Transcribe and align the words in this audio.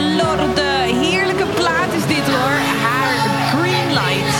Lorde. 0.00 0.68
Heerlijke 1.00 1.44
plaat 1.54 1.92
is 1.92 2.06
dit 2.06 2.26
hoor. 2.26 2.58
Haar 2.82 3.14
Green 3.54 3.88
Light. 3.92 4.36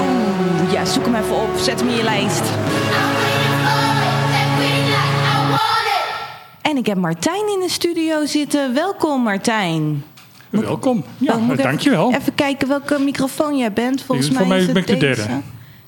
Oeh, 0.00 0.72
ja, 0.72 0.84
zoek 0.84 1.04
hem 1.04 1.14
even 1.14 1.34
op. 1.36 1.50
Zet 1.60 1.80
hem 1.80 1.88
in 1.88 1.96
je 1.96 2.02
lijst. 2.02 2.42
En 6.62 6.76
ik 6.76 6.86
heb 6.86 6.96
Martijn 6.96 7.48
in 7.54 7.60
de 7.60 7.68
studio 7.70 8.26
zitten. 8.26 8.74
Welkom 8.74 9.22
Martijn. 9.22 10.04
Welkom. 10.50 11.04
Ja, 11.18 11.34
Oh, 11.34 11.56
dankjewel. 11.56 12.08
Even, 12.08 12.20
even 12.20 12.34
kijken 12.34 12.68
welke 12.68 12.98
microfoon 12.98 13.56
jij 13.58 13.72
bent. 13.72 14.02
Volgens 14.02 14.30
mij, 14.30 14.58
is 14.58 14.64
het 14.64 14.72
ben 14.72 14.82
ik 14.82 14.88
de 14.88 14.96
derde. 14.96 15.26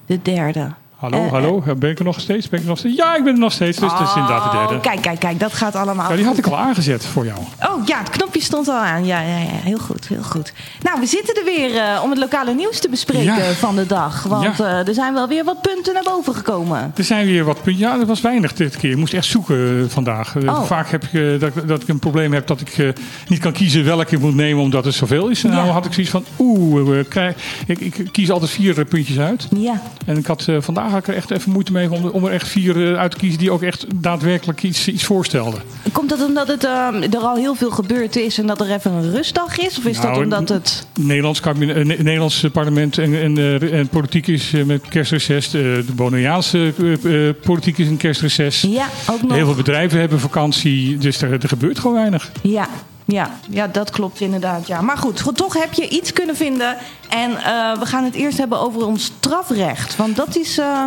De 0.07 0.23
derde. 0.23 0.71
Hallo, 1.01 1.25
Eh, 1.25 1.31
hallo. 1.31 1.63
Ben 1.77 1.91
ik 1.91 1.99
er 1.99 2.05
nog 2.05 2.21
steeds? 2.21 2.49
Ben 2.49 2.59
ik 2.59 2.65
er 2.65 2.71
nog 2.71 2.79
steeds? 2.79 2.97
Ja, 2.97 3.17
ik 3.17 3.25
ben 3.25 3.33
er 3.33 3.39
nog 3.39 3.53
steeds. 3.53 3.79
Dus 3.79 3.93
het 3.93 4.01
is 4.01 4.15
inderdaad 4.15 4.43
de 4.53 4.59
Oh, 4.59 4.69
derde. 4.69 4.81
Kijk, 4.81 5.03
kijk, 5.03 5.19
kijk. 5.19 5.41
Dat 5.41 5.53
gaat 5.53 5.75
allemaal 5.77 6.11
Ja, 6.11 6.17
die 6.17 6.25
had 6.25 6.39
ik 6.39 6.47
al 6.47 6.57
aangezet 6.59 7.07
voor 7.07 7.25
jou. 7.25 7.39
Oh 7.39 7.87
ja, 7.87 7.99
het 7.99 8.11
knopje 8.11 8.41
stond 8.43 8.69
al 8.69 8.75
aan. 8.79 9.05
Ja, 9.05 9.21
ja, 9.21 9.39
ja, 9.39 9.47
heel 9.51 9.79
goed, 9.79 10.09
heel 10.09 10.23
goed. 10.23 10.53
Nou, 10.83 11.01
we 11.01 11.07
zitten 11.07 11.35
er 11.37 11.45
weer 11.45 11.77
eh, 11.77 12.01
om 12.03 12.11
het 12.11 12.19
lokale 12.19 12.55
nieuws 12.55 12.81
te 12.81 12.89
bespreken 12.89 13.25
Ja. 13.37 13.53
van 13.53 13.77
de 13.77 13.87
dag. 13.87 14.23
Want 14.23 14.57
Ja. 14.57 14.65
eh, 14.81 14.89
er 14.89 14.95
zijn 14.95 15.15
wel 15.15 15.29
weer 15.29 15.45
wat 15.45 15.61
punten 15.63 15.95
naar 15.95 16.03
boven 16.03 16.35
gekomen. 16.35 16.93
Er 16.97 17.05
zijn 17.05 17.27
weer 17.27 17.45
wat 17.45 17.63
punten. 17.63 17.83
Ja, 17.87 17.97
dat 17.97 18.07
was 18.07 18.21
weinig 18.21 18.53
dit 18.53 18.77
keer. 18.77 18.91
Ik 18.91 18.97
moest 18.97 19.15
echt 19.15 19.27
zoeken 19.27 19.81
eh, 19.85 19.89
vandaag. 19.93 20.37
Eh, 20.37 20.49
Oh. 20.49 20.63
Vaak 20.63 20.91
heb 20.91 21.05
ik 21.05 21.13
eh, 21.13 21.41
dat, 21.41 21.69
dat 21.69 21.83
ik 21.83 21.89
een 21.89 21.99
probleem 21.99 22.33
heb 22.33 22.47
dat 22.47 22.61
ik 22.61 22.79
eh, 22.79 22.89
niet 23.29 23.39
kan 23.41 23.53
kiezen 23.53 23.85
welke 23.85 24.15
ik 24.15 24.21
moet 24.21 24.35
nemen 24.35 24.63
omdat 24.63 24.85
het 24.85 24.95
zoveel 24.95 25.29
is. 25.29 25.45
En 25.45 25.51
nou 25.51 25.69
had 25.69 25.85
ik 25.87 25.93
zoiets 25.93 26.13
van, 26.13 26.25
oeh, 26.39 27.01
eh, 27.15 27.33
ik, 27.67 27.81
ik 27.81 28.09
kies 28.13 28.31
altijd 28.31 28.51
vier 28.51 28.79
eh, 28.79 28.85
puntjes 28.85 29.19
uit. 29.19 29.49
Ja, 29.57 29.83
En 30.07 30.17
ik 30.17 30.27
had, 30.27 30.45
eh, 30.49 30.57
vandaag 30.61 30.89
had 30.91 31.01
ik 31.01 31.09
er 31.09 31.15
echt 31.15 31.31
even 31.31 31.53
moeite 31.53 31.73
mee 31.73 31.93
om, 31.93 32.05
om 32.05 32.25
er 32.25 32.33
echt 32.33 32.49
vier 32.49 32.93
eh, 32.93 32.99
uit 32.99 33.11
te 33.11 33.17
kiezen 33.17 33.39
die 33.39 33.51
ook 33.51 33.63
echt 33.63 33.87
daadwerkelijk 33.95 34.63
iets, 34.63 34.89
iets 34.89 35.05
voorstelden. 35.05 35.61
komt 35.93 36.09
dat 36.09 36.25
omdat 36.25 36.49
het, 36.49 36.65
eh, 36.65 37.15
er 37.15 37.21
al 37.21 37.37
heel 37.37 37.55
veel 37.55 37.71
gebeurd 37.71 38.17
is 38.17 38.39
en 38.39 38.47
dat 38.47 38.61
er 38.61 38.71
even 38.71 38.93
een 38.93 39.11
rustdag 39.11 39.59
is? 39.59 39.79
Of 39.79 39.85
is 39.85 39.97
dat 39.97 40.11
Nou, 40.11 40.25
omdat 40.25 40.49
het... 40.49 40.87
Nederlands, 41.01 41.41
kabinet, 41.41 41.77
eh, 41.77 41.85
Ne- 41.85 41.97
Nederlands 41.97 42.45
parlement 42.53 42.99
en, 42.99 43.15
en, 43.15 43.61
en 43.73 43.89
politiek 43.89 44.27
is 44.27 44.51
met 44.67 44.89
kerstreces. 44.89 45.51
De 45.51 45.85
Bonaireaanse 45.95 46.73
eh, 47.05 47.45
politiek 47.45 47.79
is 47.79 47.89
een 47.89 47.97
kerstreces. 47.97 48.61
Ja, 48.61 48.87
ook 49.11 49.23
nog. 49.23 49.33
Heel 49.33 49.47
veel 49.47 49.55
bedrijven 49.55 50.01
hebben 50.01 50.21
vakantie, 50.21 50.99
dus 50.99 51.23
er, 51.23 51.33
er 51.33 51.49
gebeurt 51.49 51.79
gewoon 51.79 51.97
weinig. 51.97 52.31
Ja, 52.43 52.69
ja, 53.05 53.31
ja, 53.51 53.67
dat 53.67 53.91
klopt 53.91 54.21
inderdaad. 54.21 54.67
Ja. 54.67 54.81
Maar 54.81 54.99
goed, 54.99 55.21
goed, 55.21 55.37
toch 55.37 55.55
heb 55.59 55.73
je 55.73 55.89
iets 55.89 56.13
kunnen 56.13 56.37
vinden. 56.37 56.77
En 57.09 57.31
eh, 57.31 57.79
we 57.79 57.87
gaan 57.87 58.05
het 58.05 58.15
eerst 58.15 58.39
hebben 58.39 58.61
over 58.61 58.87
ons 58.87 59.05
strafrecht. 59.05 59.97
Want 59.97 60.17
dat 60.17 60.37
is 60.37 60.59
eh, 60.59 60.83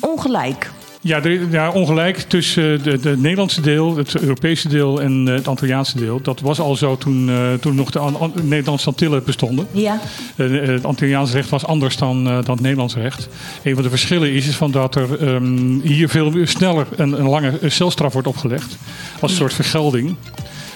ongelijk. 0.00 0.70
Ja, 1.00 1.22
er, 1.22 1.50
ja 1.50 1.70
ongelijk 1.70 2.18
tussen 2.18 2.82
de, 2.82 3.00
de 3.00 3.16
Nederlandse 3.16 3.60
deel, 3.60 3.96
het 3.96 4.20
Europese 4.20 4.68
deel 4.68 5.00
en 5.00 5.28
eh, 5.28 5.34
het 5.34 5.48
Antilliaanse 5.48 5.98
deel. 5.98 6.20
Dat 6.22 6.40
was 6.40 6.60
al 6.60 6.76
zo 6.76 6.96
toen, 6.96 7.28
eh, 7.28 7.52
toen 7.60 7.74
nog 7.74 7.90
de 7.90 7.98
An- 7.98 8.18
An- 8.18 8.32
Nederlandse 8.42 8.86
Antillen 8.88 9.24
bestonden. 9.24 9.66
Ja, 9.70 10.00
Eh, 10.36 10.62
eh, 10.62 10.68
het 10.68 10.84
Antilliaans 10.84 11.32
recht 11.32 11.48
was 11.48 11.66
anders 11.66 11.96
dan, 11.96 12.26
eh, 12.26 12.32
dan 12.32 12.50
het 12.54 12.60
Nederlands 12.60 12.94
recht. 12.94 13.28
Een 13.62 13.74
van 13.74 13.82
de 13.82 13.88
verschillen 13.90 14.32
is, 14.32 14.46
is 14.48 14.56
van 14.56 14.70
dat 14.70 14.94
er 14.94 15.34
ehm, 15.34 15.80
hier 15.80 16.08
veel 16.08 16.32
sneller 16.44 16.86
een, 16.96 17.12
een 17.20 17.28
lange 17.28 17.58
celstraf 17.66 18.12
wordt 18.12 18.28
opgelegd. 18.28 18.76
Als 19.20 19.30
een 19.30 19.36
soort 19.36 19.54
vergelding. 19.54 20.16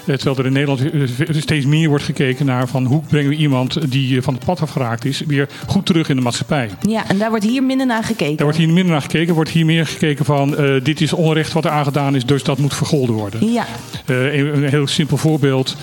Eh, 0.04 0.14
Terwijl 0.14 0.38
er 0.38 0.46
in 0.46 0.52
Nederland 0.52 0.90
eh, 0.90 1.40
steeds 1.40 1.66
meer 1.66 1.88
wordt 1.88 2.04
gekeken 2.04 2.46
naar 2.46 2.68
van 2.68 2.84
hoe 2.84 3.02
brengen 3.08 3.30
we 3.30 3.36
iemand 3.36 3.90
die 3.90 4.16
eh, 4.16 4.22
van 4.22 4.34
het 4.34 4.44
pad 4.44 4.60
afgeraakt 4.60 5.04
is, 5.04 5.22
weer 5.26 5.48
goed 5.66 5.86
terug 5.86 6.08
in 6.08 6.16
de 6.16 6.22
maatschappij. 6.22 6.70
ja, 6.88 7.08
en 7.08 7.18
daar 7.18 7.30
wordt 7.30 7.44
hier 7.44 7.62
minder 7.62 7.86
naar 7.86 8.04
gekeken. 8.04 8.36
Daar 8.36 8.44
wordt 8.44 8.58
hier 8.58 8.68
minder 8.68 8.92
naar 8.92 9.02
gekeken. 9.02 9.34
wordt 9.34 9.50
hier 9.50 9.64
meer 9.64 9.86
gekeken 9.86 10.24
van 10.24 10.56
dit 10.82 11.00
is 11.00 11.12
onrecht 11.12 11.52
wat 11.52 11.64
er 11.64 11.70
aangedaan 11.70 12.16
is, 12.16 12.24
dus 12.24 12.42
dat 12.42 12.58
moet 12.58 12.74
vergolden 12.74 13.14
worden. 13.14 13.52
Ja, 13.52 13.66
een, 14.06 14.56
een 14.56 14.68
heel 14.68 14.86
simpel 14.86 15.16
voorbeeld. 15.16 15.76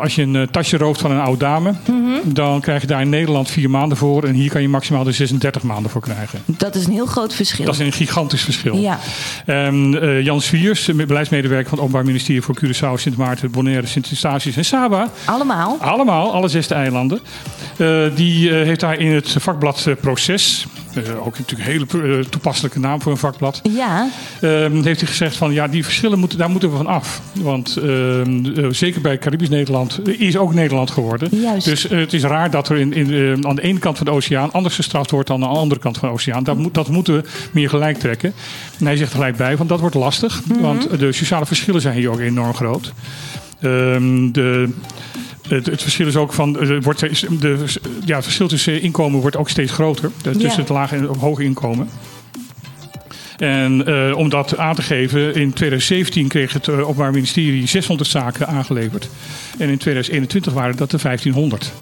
Als 0.00 0.14
je 0.14 0.22
een 0.22 0.48
tasje 0.50 0.76
rooft 0.76 1.00
van 1.00 1.10
een 1.10 1.20
oude 1.20 1.38
dame, 1.38 1.74
dan 2.24 2.60
krijg 2.60 2.80
je 2.80 2.86
daar 2.86 3.00
in 3.00 3.08
Nederland 3.08 3.50
vier 3.50 3.70
maanden 3.70 3.98
voor. 3.98 4.24
En 4.24 4.34
hier 4.34 4.50
kan 4.50 4.62
je 4.62 4.68
maximaal 4.68 5.04
de 5.04 5.12
36 5.12 5.62
maanden 5.62 5.90
voor 5.90 6.00
krijgen. 6.00 6.40
dat 6.46 6.74
is 6.74 6.86
een 6.86 6.92
heel 6.92 7.06
groot 7.06 7.34
verschil. 7.34 7.64
Dat 7.64 7.74
is 7.74 7.80
een 7.80 7.92
gigantisch 7.92 8.42
verschil. 8.42 8.76
Ja, 8.76 8.98
En, 9.46 9.98
eh, 10.02 10.24
Jan 10.24 10.40
Swiers, 10.40 10.90
beleidsmedewerker 11.06 11.68
van 11.68 11.78
het 11.78 11.86
Openbaar 11.86 12.04
Ministerie 12.04 12.42
voor 12.42 12.58
Curaçao, 12.64 12.94
Sint 12.94 13.16
Maarten, 13.16 13.47
Bonaire, 13.50 13.86
Sint 13.86 14.10
Eustatius 14.10 14.56
en 14.56 14.64
Saba. 14.64 15.10
allemaal. 15.24 15.76
Allemaal, 15.80 16.32
alle 16.32 16.48
zesde 16.48 16.74
eilanden. 16.74 17.20
Eh, 17.76 18.02
die 18.14 18.50
eh, 18.50 18.66
heeft 18.66 18.80
daar 18.80 18.98
in 18.98 19.12
het 19.12 19.36
vakblad 19.38 19.86
eh, 19.86 19.94
Proces, 20.00 20.66
eh, 20.94 21.26
ook 21.26 21.38
natuurlijk 21.38 21.68
een 21.68 21.88
hele 21.88 22.18
eh, 22.18 22.24
toepasselijke 22.24 22.78
naam 22.78 23.02
voor 23.02 23.12
een 23.12 23.18
vakblad, 23.18 23.60
Ja, 23.62 24.08
Ehm, 24.40 24.82
heeft 24.82 25.00
hij 25.00 25.08
gezegd 25.08 25.36
van 25.36 25.52
ja, 25.52 25.68
die 25.68 25.84
verschillen 25.84 26.18
moeten, 26.18 26.38
daar 26.38 26.50
moeten 26.50 26.70
we 26.70 26.76
van 26.76 26.86
af. 26.86 27.20
Want 27.32 27.76
ehm, 27.76 28.44
eh, 28.56 28.66
zeker 28.70 29.00
bij 29.00 29.18
Caribisch 29.18 29.48
Nederland 29.48 30.08
is 30.18 30.36
ook 30.36 30.54
Nederland 30.54 30.90
geworden. 30.90 31.28
Juist. 31.40 31.64
Dus 31.66 31.82
het 31.82 32.12
is 32.12 32.22
raar 32.22 32.50
dat 32.50 32.68
er 32.68 32.76
in, 32.76 32.92
in, 32.92 33.12
eh, 33.14 33.48
aan 33.48 33.56
de 33.56 33.62
ene 33.62 33.78
kant 33.78 33.96
van 33.96 34.06
de 34.06 34.12
oceaan 34.12 34.52
anders 34.52 34.74
gestraft 34.74 35.10
wordt 35.10 35.28
dan 35.28 35.44
aan 35.44 35.52
de 35.52 35.58
andere 35.58 35.80
kant 35.80 35.98
van 35.98 36.08
de 36.08 36.14
oceaan. 36.14 36.44
Dat, 36.44 36.58
moet, 36.58 36.74
dat 36.74 36.88
moeten 36.88 37.14
we 37.14 37.28
meer 37.52 37.68
gelijk 37.68 37.98
trekken. 37.98 38.32
En 38.78 38.86
hij 38.86 38.96
zegt 38.96 39.12
gelijk 39.12 39.36
bij, 39.36 39.56
want 39.56 39.68
dat 39.68 39.80
wordt 39.80 39.94
lastig. 39.94 40.42
Mhm. 40.44 40.60
Want 40.60 40.98
de 40.98 41.12
sociale 41.12 41.46
verschillen 41.46 41.80
zijn 41.80 41.96
hier 41.96 42.10
ook 42.10 42.20
enorm 42.20 42.54
groot. 42.54 42.92
Ehm, 43.60 44.32
de, 44.32 44.68
het, 45.48 45.66
het 45.66 45.82
verschil 45.82 46.06
is 46.06 46.16
ook 46.16 46.32
van. 46.32 46.58
er 46.58 46.80
wordt, 46.80 47.00
de, 47.40 47.64
ja, 48.04 48.14
het 48.14 48.24
verschil 48.24 48.48
tussen 48.48 48.80
inkomen 48.82 49.20
wordt 49.20 49.36
ook 49.36 49.48
steeds 49.48 49.72
groter. 49.72 50.10
Tussen 50.22 50.42
Ja. 50.42 50.56
het 50.56 50.68
lage 50.68 50.96
en 50.96 51.02
het 51.02 51.16
hoge 51.16 51.44
inkomen. 51.44 51.88
En 53.36 53.86
eh, 53.86 54.16
om 54.16 54.28
dat 54.28 54.56
aan 54.56 54.74
te 54.74 54.82
geven, 54.82 55.34
in 55.34 55.52
2017 55.52 56.28
kreeg 56.28 56.52
het 56.52 56.68
eh, 56.68 56.80
Openbaar 56.80 57.10
Ministerie 57.10 57.66
600 57.66 58.10
zaken 58.10 58.46
aangeleverd. 58.48 59.08
En 59.58 59.68
in 59.68 59.78
2021 59.78 60.52
waren 60.52 60.76
dat 60.76 60.92
er 60.92 61.00
1500. 61.02 61.72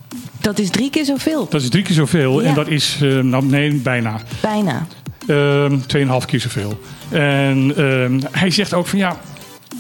dat 0.41 0.59
is 0.59 0.71
drie 0.71 0.91
keer 0.91 1.05
zoveel. 1.05 1.47
Dat 1.51 1.63
is 1.63 1.69
drie 1.69 1.83
keer 1.83 1.95
zoveel. 1.95 2.43
Ja. 2.43 2.49
En 2.49 2.55
dat 2.55 2.69
is, 2.69 2.99
eh, 3.03 3.19
nou 3.19 3.45
nee, 3.45 3.75
bijna. 3.75 4.21
Bijna. 4.41 4.87
Ehm, 5.27 5.79
Tweeënhalf 5.87 6.25
keer 6.25 6.41
zoveel. 6.41 6.81
En 7.09 7.73
ehm, 7.77 8.21
hij 8.31 8.51
zegt 8.51 8.75
ook 8.75 8.87
van 8.87 8.99
ja. 8.99 9.17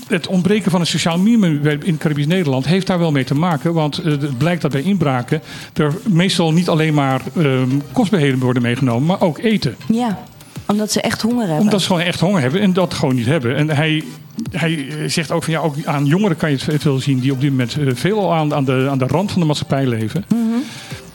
Het 0.09 0.27
ontbreken 0.27 0.71
van 0.71 0.81
een 0.81 0.87
sociaal 0.87 1.19
minimum 1.19 1.81
in 1.83 1.99
Caribisch 1.99 2.27
Nederland 2.27 2.67
heeft 2.67 2.87
daar 2.87 2.99
wel 2.99 3.13
mee 3.13 3.25
te 3.25 3.35
maken. 3.35 3.73
Want 3.73 3.99
eh, 3.99 4.05
het 4.05 4.39
blijkt 4.39 4.63
dat 4.63 4.71
bij 4.71 4.83
inbraken 4.83 5.43
er 5.75 5.95
meestal 6.09 6.53
niet 6.53 6.69
alleen 6.69 6.95
maar 6.95 7.21
ehm 7.37 7.69
kostbaarheden 7.93 8.39
worden 8.39 8.63
meegenomen, 8.63 9.07
maar 9.07 9.21
ook 9.21 9.39
eten. 9.39 9.77
Ja, 9.93 10.19
omdat 10.67 10.93
ze 10.93 11.01
echt 11.01 11.23
honger 11.23 11.45
hebben. 11.47 11.61
Omdat 11.65 11.81
ze 11.81 11.87
gewoon 11.87 12.03
echt 12.03 12.21
honger 12.21 12.41
hebben 12.41 12.61
en 12.61 12.73
dat 12.73 12.95
gewoon 12.95 13.15
niet 13.15 13.27
hebben. 13.27 13.57
En 13.57 13.71
hij, 13.71 14.03
hij 14.51 14.87
eh, 14.89 15.09
zegt 15.09 15.31
ook 15.31 15.43
van 15.45 15.53
ja, 15.53 15.61
ook 15.61 15.75
aan 15.85 16.05
jongeren 16.07 16.37
kan 16.37 16.51
je 16.51 16.57
het 16.65 16.83
veel 16.83 16.99
zien 16.99 17.19
die 17.21 17.33
op 17.33 17.41
dit 17.41 17.51
moment 17.51 17.77
eh, 17.79 17.87
veel 17.95 18.35
aan, 18.35 18.55
aan, 18.55 18.65
de, 18.65 18.87
aan 18.91 18.99
de 18.99 19.07
rand 19.07 19.31
van 19.33 19.41
de 19.41 19.47
maatschappij 19.47 19.87
leven. 19.87 20.25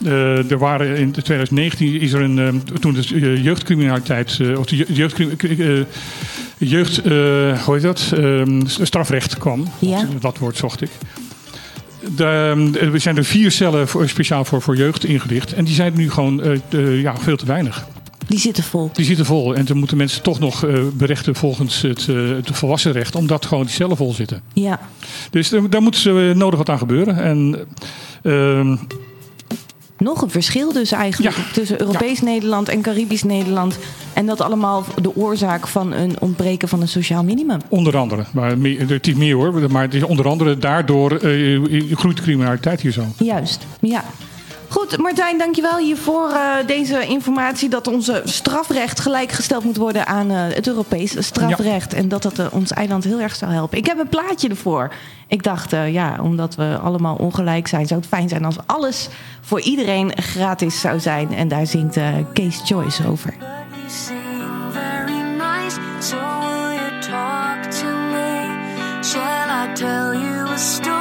Eh, 0.04 0.50
er 0.50 0.58
waren 0.58 0.96
in 0.96 1.10
2019 1.12 2.00
is 2.00 2.12
er 2.12 2.20
een 2.22 2.38
eh, 2.38 2.48
toen 2.80 2.92
de 2.94 3.42
jeugdcriminaliteit 3.42 4.38
of 4.58 4.66
de 4.66 4.76
je- 4.76 4.86
jeugdcrim- 4.92 5.30
eh, 5.60 5.80
jeugd 6.68 6.98
eh, 6.98 7.12
hoe 7.62 7.74
heet 7.74 7.82
dat 7.82 8.12
Ehm, 8.16 8.60
strafrecht 8.66 9.38
kwam. 9.38 9.64
Ja. 9.78 10.06
Dat, 10.20 10.38
woord 10.38 10.56
zocht 10.56 10.80
ik. 10.80 10.90
De, 12.16 12.24
er 12.80 13.00
zijn 13.00 13.16
er 13.16 13.24
vier 13.24 13.50
cellen 13.50 13.88
voor, 13.88 14.08
speciaal 14.08 14.44
voor, 14.44 14.62
voor 14.62 14.76
jeugd 14.76 15.04
ingericht. 15.04 15.52
En 15.52 15.64
die 15.64 15.74
zijn 15.74 15.92
nu 15.96 16.10
gewoon 16.10 16.42
eh, 16.42 17.00
ja, 17.02 17.16
veel 17.16 17.36
te 17.36 17.46
weinig. 17.46 17.86
Die 18.26 18.38
zitten 18.38 18.64
vol. 18.64 18.90
Die 18.92 19.04
zitten 19.04 19.24
vol. 19.24 19.54
En 19.54 19.64
dan 19.64 19.76
moeten 19.76 19.96
mensen 19.96 20.22
toch 20.22 20.38
nog 20.38 20.64
eh, 20.64 20.78
berechten 20.94 21.34
volgens 21.34 21.82
het, 21.82 22.08
eh, 22.08 22.28
het 22.28 22.50
volwassenrecht. 22.52 23.14
Omdat 23.14 23.46
gewoon 23.46 23.64
die 23.64 23.74
cellen 23.74 23.96
vol 23.96 24.12
zitten. 24.12 24.42
Ja, 24.52 24.80
Dus 25.30 25.48
daar, 25.68 25.82
moet 25.82 26.06
eh, 26.06 26.14
nodig 26.14 26.58
wat 26.58 26.68
aan 26.68 26.78
gebeuren. 26.78 27.16
En 27.22 27.66
ehm, 28.22 28.76
nog 30.02 30.22
een 30.22 30.30
verschil 30.30 30.72
dus 30.72 30.92
eigenlijk 30.92 31.36
Ja. 31.36 31.42
tussen 31.52 31.80
Europees 31.80 32.20
Nederland 32.20 32.68
en 32.68 32.80
Caribisch 32.82 33.22
Nederland. 33.22 33.78
En 34.12 34.26
dat 34.26 34.40
allemaal 34.40 34.84
de 35.02 35.16
oorzaak 35.16 35.66
van 35.66 35.92
een 35.92 36.16
ontbreken 36.20 36.68
van 36.68 36.80
een 36.80 36.88
sociaal 36.88 37.24
minimum. 37.24 37.60
onder 37.68 37.96
andere. 37.96 38.24
Maar 38.32 38.50
het 38.88 39.06
is 39.08 39.14
meer 39.14 39.34
hoor. 39.34 39.70
Maar 39.70 39.82
het 39.82 39.94
is 39.94 40.02
onder 40.02 40.28
andere 40.28 40.58
daardoor 40.58 41.10
eh, 41.12 41.60
groeit 41.96 42.16
de 42.16 42.22
criminaliteit 42.22 42.80
hier 42.80 42.92
zo. 42.92 43.02
Juist, 43.18 43.66
ja. 43.80 44.04
Goed, 44.72 44.98
Martijn, 44.98 45.38
dankjewel 45.38 45.78
hier 45.78 45.96
voor 45.96 46.30
eh, 46.30 46.66
deze 46.66 47.06
informatie 47.06 47.68
dat 47.68 47.86
onze 47.86 48.22
strafrecht 48.24 49.00
gelijkgesteld 49.00 49.64
moet 49.64 49.76
worden 49.76 50.06
aan 50.06 50.30
eh, 50.30 50.36
het 50.54 50.66
Europese 50.66 51.22
strafrecht. 51.22 51.94
En 51.94 52.08
dat 52.08 52.22
dat 52.22 52.38
eh, 52.38 52.46
ons 52.50 52.70
eiland 52.70 53.04
heel 53.04 53.20
erg 53.20 53.34
zou 53.34 53.52
helpen. 53.52 53.78
Ik 53.78 53.86
heb 53.86 53.98
een 53.98 54.08
plaatje 54.08 54.48
ervoor. 54.48 54.92
Ik 55.26 55.42
dacht, 55.42 55.72
eh, 55.72 55.92
ja, 55.92 56.18
omdat 56.22 56.54
we 56.54 56.78
allemaal 56.82 57.16
ongelijk 57.16 57.66
zijn, 57.68 57.86
zou 57.86 58.00
het 58.00 58.08
fijn 58.08 58.28
zijn 58.28 58.44
als 58.44 58.56
alles 58.66 59.08
voor 59.40 59.60
iedereen 59.60 60.12
gratis 60.16 60.80
zou 60.80 61.00
zijn. 61.00 61.34
En 61.34 61.48
daar 61.48 61.66
zingt 61.66 61.96
eh 61.96 62.08
Kees 62.32 62.60
Joyce 62.64 63.06
over. 63.06 63.34
Shall 69.04 69.48
I 69.50 69.74
tell 69.74 70.14
you 70.14 70.48
a 70.48 70.56
story? 70.56 70.91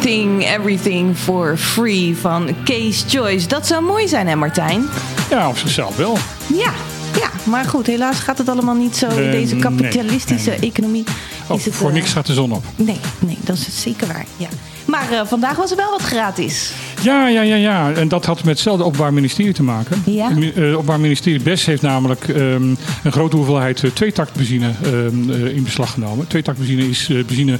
Every 0.00 0.44
Everything, 0.44 1.16
for 1.16 1.56
Free 1.56 2.16
van 2.16 2.48
Case 2.64 3.04
Choice. 3.08 3.46
Dat 3.48 3.66
zou 3.66 3.82
mooi 3.82 4.08
zijn, 4.08 4.26
hè 4.28 4.36
Martijn? 4.36 4.88
Ja, 5.30 5.48
op 5.48 5.56
zichzelf 5.56 5.96
wel. 5.96 6.18
Ja, 6.54 6.72
ja, 7.18 7.30
maar 7.44 7.64
goed, 7.64 7.86
helaas 7.86 8.18
gaat 8.18 8.38
het 8.38 8.48
allemaal 8.48 8.74
niet 8.74 8.96
zo 8.96 9.08
in 9.08 9.24
Eh, 9.26 9.30
deze 9.32 9.56
kapitalistische 9.56 10.50
nee, 10.50 10.58
nee. 10.58 10.70
economie. 10.70 11.04
Oh, 11.48 11.58
is 11.58 11.64
het, 11.64 11.74
voor 11.74 11.88
eh, 11.88 11.94
niks 11.94 12.12
gaat 12.12 12.26
de 12.26 12.32
zon 12.34 12.52
op. 12.52 12.64
Nee, 12.76 13.00
nee, 13.18 13.38
dat 13.40 13.56
is 13.56 13.82
zeker 13.82 14.06
waar. 14.06 14.24
Ja. 14.36 14.48
Maar 14.84 15.12
eh, 15.12 15.20
vandaag 15.26 15.56
was 15.56 15.70
er 15.70 15.76
wel 15.76 15.90
wat 15.90 16.02
gratis. 16.02 16.72
Ja, 17.02 17.28
ja, 17.28 17.42
ja, 17.42 17.54
ja. 17.54 17.92
En 17.92 18.08
dat 18.08 18.24
had 18.24 18.36
met 18.36 18.46
hetzelfde 18.46 18.84
Openbaar 18.84 19.12
Ministerie 19.12 19.52
te 19.52 19.62
maken. 19.62 20.02
Ja. 20.06 20.34
Het 20.34 20.54
eh, 20.54 20.72
Openbaar 20.72 21.00
Ministerie 21.00 21.40
BES 21.42 21.64
heeft 21.64 21.82
namelijk 21.82 22.28
ehm, 22.28 22.74
een 23.02 23.12
grote 23.12 23.36
hoeveelheid 23.36 23.82
uh, 23.82 23.90
tweetaktbenzine 23.90 24.70
ehm, 24.82 25.30
eh, 25.30 25.56
in 25.56 25.62
beslag 25.62 25.92
genomen. 25.92 26.26
Tweetaktbenzine 26.26 26.88
is 26.88 27.10
benzine 27.26 27.58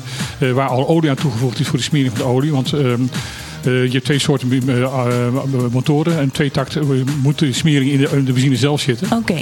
waar 0.54 0.68
al 0.68 0.88
olie 0.88 1.10
aan 1.10 1.16
toegevoegd 1.16 1.60
is 1.60 1.68
voor 1.68 1.78
de 1.78 1.84
smering 1.84 2.16
van 2.16 2.26
de 2.26 2.32
olie. 2.32 2.52
Want 2.52 2.72
ehm, 2.72 3.02
eh, 3.64 3.84
je 3.84 3.90
hebt 3.90 4.04
twee 4.04 4.18
soorten 4.18 4.62
motoren. 5.70 6.18
En 6.18 6.30
tweetakt 6.30 6.78
moet 7.22 7.38
de 7.38 7.52
smering 7.52 7.90
in 7.90 7.98
de, 7.98 8.08
in 8.12 8.24
de 8.24 8.32
benzine 8.32 8.56
zelf 8.56 8.80
zitten. 8.80 9.08
Oké. 9.12 9.40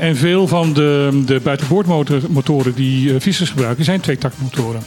En 0.00 0.16
veel 0.16 0.48
van 0.48 0.72
de, 0.72 1.22
de 1.26 1.40
buitenboordmotoren 1.42 2.74
die 2.74 3.20
vissers 3.20 3.50
gebruiken 3.50 3.84
zijn 3.84 4.00
tweetaktmotoren. 4.00 4.82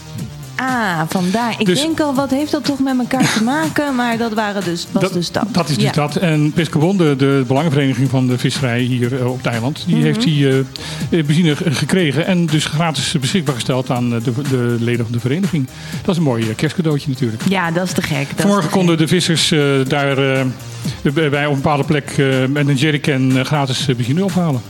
Ah, 0.55 1.01
vandaar. 1.09 1.55
Ik 1.57 1.65
Dus- 1.65 1.81
denk 1.81 1.99
al, 1.99 2.13
wat 2.13 2.29
heeft 2.29 2.51
dat 2.51 2.63
toch 2.65 2.79
met 2.79 2.97
elkaar 2.99 3.33
te 3.33 3.43
maken? 3.43 3.95
Maar 3.95 4.17
dat 4.17 4.33
waren 4.33 4.63
dus, 4.63 4.87
was 4.91 5.11
dus 5.11 5.31
dat. 5.31 5.45
Dat 5.51 5.69
is 5.69 5.75
dus 5.75 5.83
Ja. 5.83 5.91
dat. 5.91 6.15
En 6.15 6.51
Pescabon, 6.51 6.97
de, 6.97 7.15
de 7.17 7.43
belangenvereniging 7.47 8.09
van 8.09 8.27
de 8.27 8.37
visserij 8.37 8.79
hier 8.81 9.19
eh, 9.19 9.31
op 9.31 9.37
het 9.37 9.45
eiland, 9.45 9.83
die 9.85 9.95
Mhm. 9.95 10.03
heeft 10.05 10.21
die 10.23 10.47
eh, 10.49 10.59
eh, 10.59 10.65
benzine 11.25 11.55
ge- 11.55 11.71
gekregen 11.71 12.25
en 12.25 12.45
dus 12.45 12.65
gratis 12.65 13.15
beschikbaar 13.19 13.53
gesteld 13.55 13.89
aan 13.89 14.09
de, 14.09 14.21
de 14.49 14.75
leden 14.79 15.03
van 15.05 15.13
de 15.13 15.19
vereniging. 15.19 15.67
Dat 16.01 16.11
is 16.11 16.17
een 16.17 16.23
mooi 16.23 16.55
kerstcadeautje 16.55 17.09
natuurlijk. 17.09 17.43
Ja, 17.49 17.71
dat 17.71 17.85
is 17.85 17.91
te 17.93 18.01
gek. 18.01 18.27
dat 18.29 18.39
Vanmorgen 18.41 18.69
konden 18.69 18.97
de 18.97 19.07
vissers 19.07 19.51
eh, 19.51 19.59
daar 19.87 20.15
bij 21.13 21.45
op 21.45 21.51
een 21.55 21.61
bepaalde 21.61 21.83
plek 21.83 22.15
met 22.49 22.67
een 22.67 22.75
jerrycan 22.75 23.45
gratis 23.45 23.85
benzine 23.85 24.23
ophalen. 24.23 24.61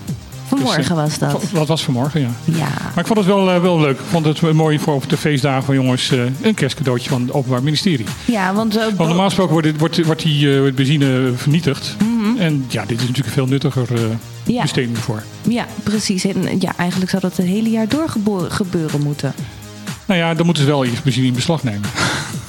Vanmorgen 0.57 0.95
was 0.95 1.17
dat. 1.17 1.41
Dat 1.53 1.67
was 1.67 1.83
vanmorgen, 1.83 2.21
ja. 2.21 2.29
Ja. 2.43 2.67
Maar 2.67 2.97
ik 2.99 3.05
vond 3.05 3.19
het 3.19 3.27
wel, 3.27 3.51
eh, 3.51 3.61
wel 3.61 3.79
leuk. 3.79 3.99
Ik 3.99 4.05
vond 4.09 4.25
het 4.25 4.41
mooi 4.53 4.79
voor 4.79 4.93
op 4.93 5.09
de 5.09 5.17
feestdagen 5.17 5.63
van 5.63 5.75
jongens 5.75 6.11
eh, 6.11 6.19
een 6.41 6.53
kerstcadeautje 6.53 7.09
van 7.09 7.21
het 7.21 7.31
Openbaar 7.33 7.63
Ministerie. 7.63 8.05
Ja, 8.25 8.53
want... 8.53 8.75
eh, 8.77 8.83
Want 8.83 8.97
normaal 9.09 9.25
gesproken 9.25 9.51
wordt, 9.51 9.67
dit- 9.67 9.79
wordt, 9.79 10.05
wordt 10.05 10.21
die 10.23 10.71
benzine 10.73 11.31
vernietigd. 11.35 11.95
En 12.37 12.65
ja, 12.67 12.81
dit 12.85 12.97
is 13.01 13.07
natuurlijk 13.07 13.27
een 13.27 13.33
veel 13.33 13.45
nuttiger 13.45 13.87
Mhm. 13.91 14.01
Ja. 14.53 14.61
besteding 14.61 14.97
voor. 14.97 15.23
Ja, 15.41 15.65
precies. 15.83 16.25
En 16.25 16.59
ja, 16.59 16.71
eigenlijk 16.77 17.09
zou 17.11 17.21
dat 17.21 17.37
het 17.37 17.45
hele 17.45 17.69
jaar 17.69 17.87
door 17.87 18.09
gebeuren 18.49 19.01
moeten. 19.01 19.33
Nou 20.05 20.19
ja, 20.19 20.33
dan 20.33 20.45
moeten 20.45 20.63
ze 20.63 20.69
wel 20.69 20.85
eerst 20.85 21.03
benzine 21.03 21.27
in 21.27 21.33
beslag 21.33 21.63
nemen. 21.63 21.89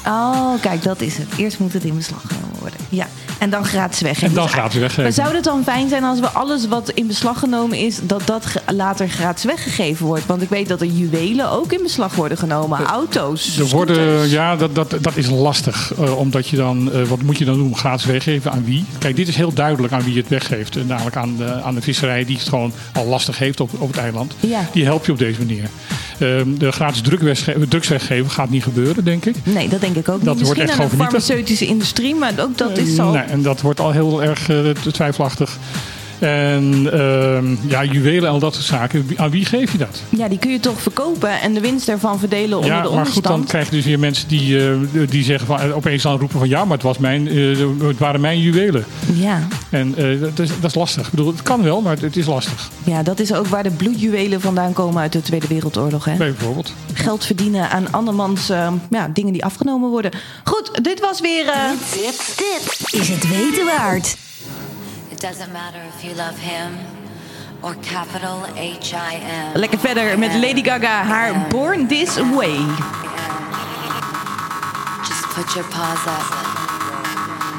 Oh, 0.07 0.61
kijk, 0.61 0.83
dat 0.83 1.01
is 1.01 1.17
het. 1.17 1.27
Eerst 1.37 1.59
moet 1.59 1.73
het 1.73 1.85
in 1.85 1.97
beslag 1.97 2.21
genomen. 2.27 2.46
Ja, 2.89 3.07
en 3.39 3.51
dan 3.51 3.65
gratis 3.65 4.01
weggeven. 4.01 4.29
En 4.29 4.35
dan 4.35 4.45
Dus 4.45 4.53
gratis 4.53 4.79
weggeven. 4.81 5.03
Maar 5.03 5.13
zou 5.13 5.35
het 5.35 5.45
dan 5.45 5.63
fijn 5.65 5.89
zijn 5.89 6.05
als 6.05 6.21
we 6.21 6.29
alles 6.29 6.69
wat 6.69 6.91
in 6.91 7.07
beslag 7.07 7.39
genomen 7.39 7.79
is, 7.79 7.99
dat 8.03 8.23
dat 8.27 8.47
later 8.75 9.09
gratis 9.09 9.45
weggegeven 9.45 10.07
wordt? 10.07 10.27
Want 10.27 10.43
ik 10.43 10.49
weet 10.49 10.69
dat 10.69 10.81
er 10.81 10.87
juwelen 10.87 11.51
ook 11.51 11.73
in 11.73 11.83
beslag 11.83 12.15
worden 12.15 12.39
genomen. 12.39 12.85
Auto's, 12.85 13.59
Er 13.59 13.67
worden, 13.67 14.29
ja, 14.29 14.57
dat, 14.57 14.75
dat, 14.75 14.95
dat 15.01 15.17
is 15.17 15.29
lastig. 15.31 15.93
eh, 15.99 16.19
omdat 16.19 16.49
je 16.49 16.57
dan, 16.57 16.93
eh, 16.93 17.03
wat 17.03 17.23
moet 17.23 17.39
je 17.39 17.45
dan 17.45 17.55
doen? 17.57 17.77
Gratis 17.77 18.05
weggeven 18.05 18.53
aan 18.53 18.65
wie? 18.65 18.85
Kijk, 18.99 19.17
dit 19.17 19.29
is 19.29 19.37
heel 19.37 19.53
duidelijk 19.53 19.93
aan 19.93 20.03
wie 20.03 20.17
het 20.17 20.29
weggeeft. 20.29 20.77
Eh, 20.77 20.83
namelijk 20.85 21.17
aan 21.17 21.37
de, 21.37 21.63
aan 21.63 21.75
de 21.75 21.83
visserij 21.83 22.25
die 22.25 22.37
het 22.39 22.49
gewoon 22.49 22.73
al 22.93 23.07
lastig 23.07 23.39
heeft 23.39 23.61
op, 23.61 23.71
op 23.79 23.89
het 23.89 23.97
eiland. 23.97 24.35
Ja. 24.41 24.69
Die 24.73 24.85
help 24.85 25.07
je 25.07 25.13
op 25.13 25.19
deze 25.19 25.39
manier. 25.39 25.69
Ehm, 26.19 26.55
de 26.59 26.73
gratis 26.73 27.01
druk 27.01 27.21
wegge- 27.21 27.57
drugs 27.69 27.89
weggeven 27.89 28.31
gaat 28.31 28.51
niet 28.51 28.63
gebeuren, 28.63 29.05
denk 29.05 29.25
ik. 29.25 29.35
Nee, 29.43 29.69
dat 29.69 29.81
denk 29.81 29.97
ik 29.97 30.09
ook 30.09 30.25
Dat 30.25 30.35
niet. 30.37 30.45
wordt 30.45 30.61
Misschien 30.61 30.83
echt 30.85 30.93
aan 30.93 30.99
de 30.99 31.05
farmaceutische 31.05 31.67
industrie, 31.67 32.15
maar 32.15 32.33
ook 32.41 32.59
dat 32.59 32.76
Nee, 33.13 33.23
en 33.23 33.43
dat 33.43 33.61
wordt 33.61 33.81
al 33.81 33.91
heel 33.91 34.23
erg 34.23 34.49
eh, 34.49 34.71
twijfelachtig. 34.71 35.59
En 36.19 36.89
ehm, 36.93 37.57
ja, 37.69 37.85
juwelen 37.85 38.23
en 38.25 38.31
al 38.31 38.39
dat 38.39 38.55
soort 38.55 38.65
zaken. 38.67 39.07
Aan 39.17 39.31
wie 39.31 39.45
geef 39.45 39.73
je 39.73 39.79
dat? 39.79 40.03
Ja, 40.09 40.29
die 40.29 40.39
kun 40.39 40.51
je 40.51 40.61
toch 40.61 40.81
verkopen 40.81 41.41
en 41.41 41.55
de 41.55 41.61
winst 41.61 41.89
ervan 41.89 42.19
verdelen 42.19 42.59
onder 42.59 42.73
ja, 42.73 42.83
de 42.83 42.89
maar 42.91 43.07
goed, 43.07 43.23
dan 43.23 43.33
onderstand. 43.33 43.45
krijg 43.49 43.65
je 43.71 43.77
dus 43.77 43.85
weer 43.85 43.99
mensen 43.99 44.29
die, 44.29 44.69
eh, 44.69 44.75
die 45.09 45.25
zeggen 45.25 45.47
van, 45.47 45.61
eh, 45.61 45.77
opeens 45.77 46.03
dan 46.03 46.19
roepen 46.19 46.39
van 46.39 46.49
ja, 46.49 46.65
maar 46.65 46.75
het, 46.77 46.83
was 46.83 46.99
mijn, 46.99 47.29
eh, 47.29 47.59
het 47.87 47.99
waren 47.99 48.21
mijn 48.21 48.41
juwelen. 48.41 48.85
Ja. 49.13 49.47
En 49.71 49.95
eh, 49.97 50.21
dat, 50.21 50.39
is, 50.39 50.49
dat 50.61 50.71
is 50.71 50.75
lastig. 50.75 51.05
Ik 51.05 51.11
bedoel, 51.11 51.27
het 51.33 51.43
kan 51.43 51.63
wel, 51.63 51.81
maar 51.81 51.93
het, 51.93 52.03
het 52.03 52.17
is 52.17 52.27
lastig. 52.27 52.71
ja, 52.85 53.03
dat 53.03 53.19
is 53.21 53.33
ook 53.35 53.47
waar 53.47 53.63
de 53.63 53.71
bloedjuwelen 53.71 54.41
vandaan 54.41 54.73
komen 54.73 55.03
uit 55.03 55.13
de 55.13 55.23
Tweede 55.23 55.47
Wereldoorlog. 55.47 56.05
Hè? 56.05 56.17
Bijvoorbeeld. 56.17 56.73
Geld 56.93 57.25
verdienen 57.27 57.71
aan 57.71 57.93
andermans 57.93 58.49
eh, 58.51 58.73
ja, 58.91 59.09
dingen 59.13 59.33
die 59.33 59.45
afgenomen 59.45 59.91
worden. 59.91 60.11
Goed, 60.45 60.85
dit 60.85 61.01
was 61.01 61.21
weer... 61.21 61.47
eh, 61.49 61.71
Dit, 61.93 62.35
dit 62.37 63.01
is 63.01 63.09
het 63.09 63.29
weten 63.29 63.65
waard. 63.65 64.17
It 65.17 65.23
doesn't 65.23 65.51
matter 65.51 65.81
if 65.89 66.05
you 66.05 66.15
love 66.15 66.39
him 66.39 66.77
or 67.63 67.75
capital 67.81 68.45
H-I-M. 68.55 69.55
lekker 69.55 69.79
verder 69.79 70.19
met 70.19 70.35
Lady 70.35 70.63
Gaga, 70.63 71.03
haar 71.03 71.47
Born 71.49 71.87
This 71.87 72.17
Way. 72.17 72.57
Just 75.09 75.25
put 75.35 75.55
your 75.55 75.69
paws 75.69 76.07
up. 76.07 76.27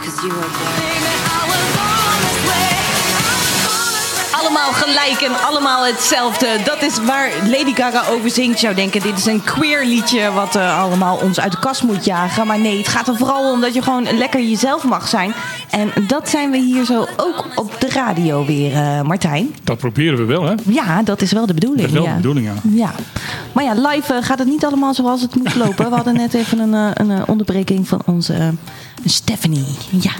Cause 0.03 0.21
you 0.23 0.33
were 0.33 0.49
born. 0.49 1.07
Allemaal 4.31 4.71
gelijk 4.71 5.21
en 5.21 5.41
allemaal 5.41 5.85
hetzelfde. 5.85 6.47
Dat 6.63 6.81
is 6.81 6.99
waar 6.99 7.29
Lady 7.43 7.73
Gaga 7.73 8.07
over 8.09 8.29
zingt. 8.29 8.59
Zou 8.59 8.75
denken, 8.75 9.01
dit 9.01 9.17
is 9.17 9.25
een 9.25 9.43
queer 9.43 9.85
liedje 9.85 10.31
wat 10.31 10.55
eh, 10.55 10.81
allemaal 10.81 11.17
ons 11.17 11.39
uit 11.39 11.51
de 11.51 11.59
kast 11.59 11.83
moet 11.83 12.05
jagen. 12.05 12.47
Maar 12.47 12.59
nee, 12.59 12.77
het 12.77 12.87
gaat 12.87 13.07
er 13.07 13.17
vooral 13.17 13.51
om 13.51 13.61
dat 13.61 13.73
je 13.73 13.81
gewoon 13.81 14.17
lekker 14.17 14.41
jezelf 14.41 14.83
mag 14.83 15.07
zijn. 15.07 15.33
En 15.69 15.91
dat 16.07 16.29
zijn 16.29 16.51
we 16.51 16.57
hier 16.57 16.85
zo 16.85 17.05
ook 17.17 17.45
op 17.55 17.75
de 17.79 17.89
radio 17.89 18.45
weer, 18.45 18.73
eh, 18.73 19.01
Martijn. 19.01 19.55
Dat 19.63 19.77
proberen 19.77 20.17
we 20.17 20.23
wel, 20.25 20.43
hè? 20.43 20.53
Ja, 20.65 21.03
dat 21.03 21.21
is 21.21 21.31
wel 21.31 21.45
de 21.45 21.53
bedoeling. 21.53 21.81
Dat 21.81 21.89
is 21.89 21.95
wel 21.95 22.03
ja. 22.05 22.09
de 22.09 22.15
bedoeling, 22.21 22.47
ja. 22.47 22.53
Ja, 22.71 22.91
maar 23.51 23.63
ja, 23.63 23.73
live 23.73 24.13
eh, 24.13 24.23
gaat 24.23 24.39
het 24.39 24.47
niet 24.47 24.65
allemaal 24.65 24.93
zoals 24.93 25.21
het 25.21 25.35
moet 25.35 25.55
lopen. 25.55 25.89
We 25.89 25.95
hadden 25.95 26.13
net 26.13 26.33
even 26.33 26.59
een, 26.59 26.73
eh, 26.73 27.07
een 27.07 27.27
onderbreking 27.27 27.87
van 27.87 28.01
onze 28.05 28.53
Stephanie. 29.05 29.65
Ja. 29.89 30.11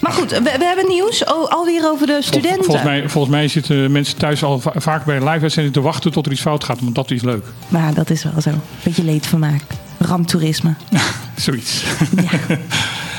Maar 0.00 0.12
goed, 0.12 0.30
we, 0.30 0.40
we 0.42 0.64
hebben 0.64 0.88
nieuws 0.88 1.26
alweer 1.26 1.90
over 1.90 2.06
de 2.06 2.18
studenten. 2.20 2.64
Volgens 2.64 2.84
mij, 2.86 3.08
volgens 3.08 3.34
mij 3.34 3.48
zitten 3.48 3.92
mensen 3.92 4.16
thuis 4.18 4.42
al 4.44 4.60
va- 4.60 4.72
vaak 4.76 5.04
bij 5.04 5.16
een 5.16 5.24
live-uitzending 5.28 5.74
te 5.74 5.80
wachten 5.80 6.12
tot 6.12 6.26
er 6.26 6.32
iets 6.32 6.40
fout 6.40 6.64
gaat. 6.64 6.80
Want 6.80 6.94
dat 6.94 7.10
is 7.10 7.22
leuk. 7.22 7.44
Maar 7.68 7.94
dat 7.94 8.10
is 8.10 8.22
wel 8.22 8.40
zo. 8.40 8.50
Beetje 8.84 9.04
leedvermaak. 9.04 9.62
Ramptoerisme. 9.98 10.74
Zoiets. 11.36 11.84
Ja. 12.16 12.56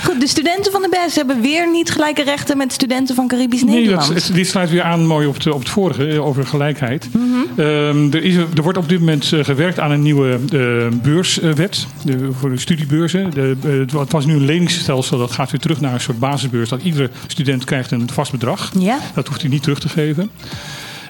Goed, 0.03 0.19
de 0.22 0.27
studenten 0.27 0.72
van 0.72 0.81
de 0.81 0.89
BES 0.89 1.15
hebben 1.15 1.41
weer 1.41 1.72
niet 1.72 1.91
gelijke 1.91 2.24
rechten 2.24 2.57
met 2.57 2.74
studenten 2.74 3.15
van 3.15 3.27
Caribisch 3.27 3.63
Nee, 3.63 3.75
Nederland. 3.75 4.07
dat, 4.07 4.24
het- 4.24 4.36
dit 4.36 4.48
sluit 4.48 4.69
weer 4.69 4.81
aan 4.83 5.05
mooi 5.05 5.27
op, 5.27 5.39
de, 5.39 5.53
op 5.53 5.60
het 5.60 5.69
vorige 5.69 6.07
eh, 6.07 6.25
over 6.25 6.45
gelijkheid. 6.45 7.07
Mhm. 7.13 7.60
Ehm, 7.62 8.12
er, 8.12 8.24
is, 8.24 8.36
er 8.36 8.62
wordt 8.63 8.77
op 8.77 8.89
dit 8.89 9.00
moment 9.00 9.31
eh, 9.33 9.43
gewerkt 9.43 9.79
aan 9.79 9.91
een 9.91 10.01
nieuwe 10.01 10.39
eh, 10.51 10.98
beurswet 11.01 11.88
de, 12.03 12.29
voor 12.39 12.50
de 12.50 12.57
studiebeurzen. 12.60 13.31
De, 13.31 13.55
het 13.62 13.91
het 13.91 14.12
was 14.12 14.25
nu 14.25 14.33
een 14.33 14.45
leningsstelsel 14.45 15.17
dat 15.17 15.31
gaat 15.31 15.51
weer 15.51 15.60
terug 15.60 15.81
naar 15.81 15.93
een 15.93 16.00
soort 16.01 16.19
basisbeurs. 16.19 16.69
Dat 16.69 16.81
iedere 16.83 17.10
student 17.27 17.63
krijgt 17.63 17.91
een 17.91 18.10
vast 18.13 18.31
bedrag. 18.31 18.72
Ja? 18.79 19.00
Dat 19.15 19.27
hoeft 19.27 19.41
hij 19.41 19.50
niet 19.50 19.63
terug 19.63 19.79
te 19.79 19.89
geven. 19.89 20.31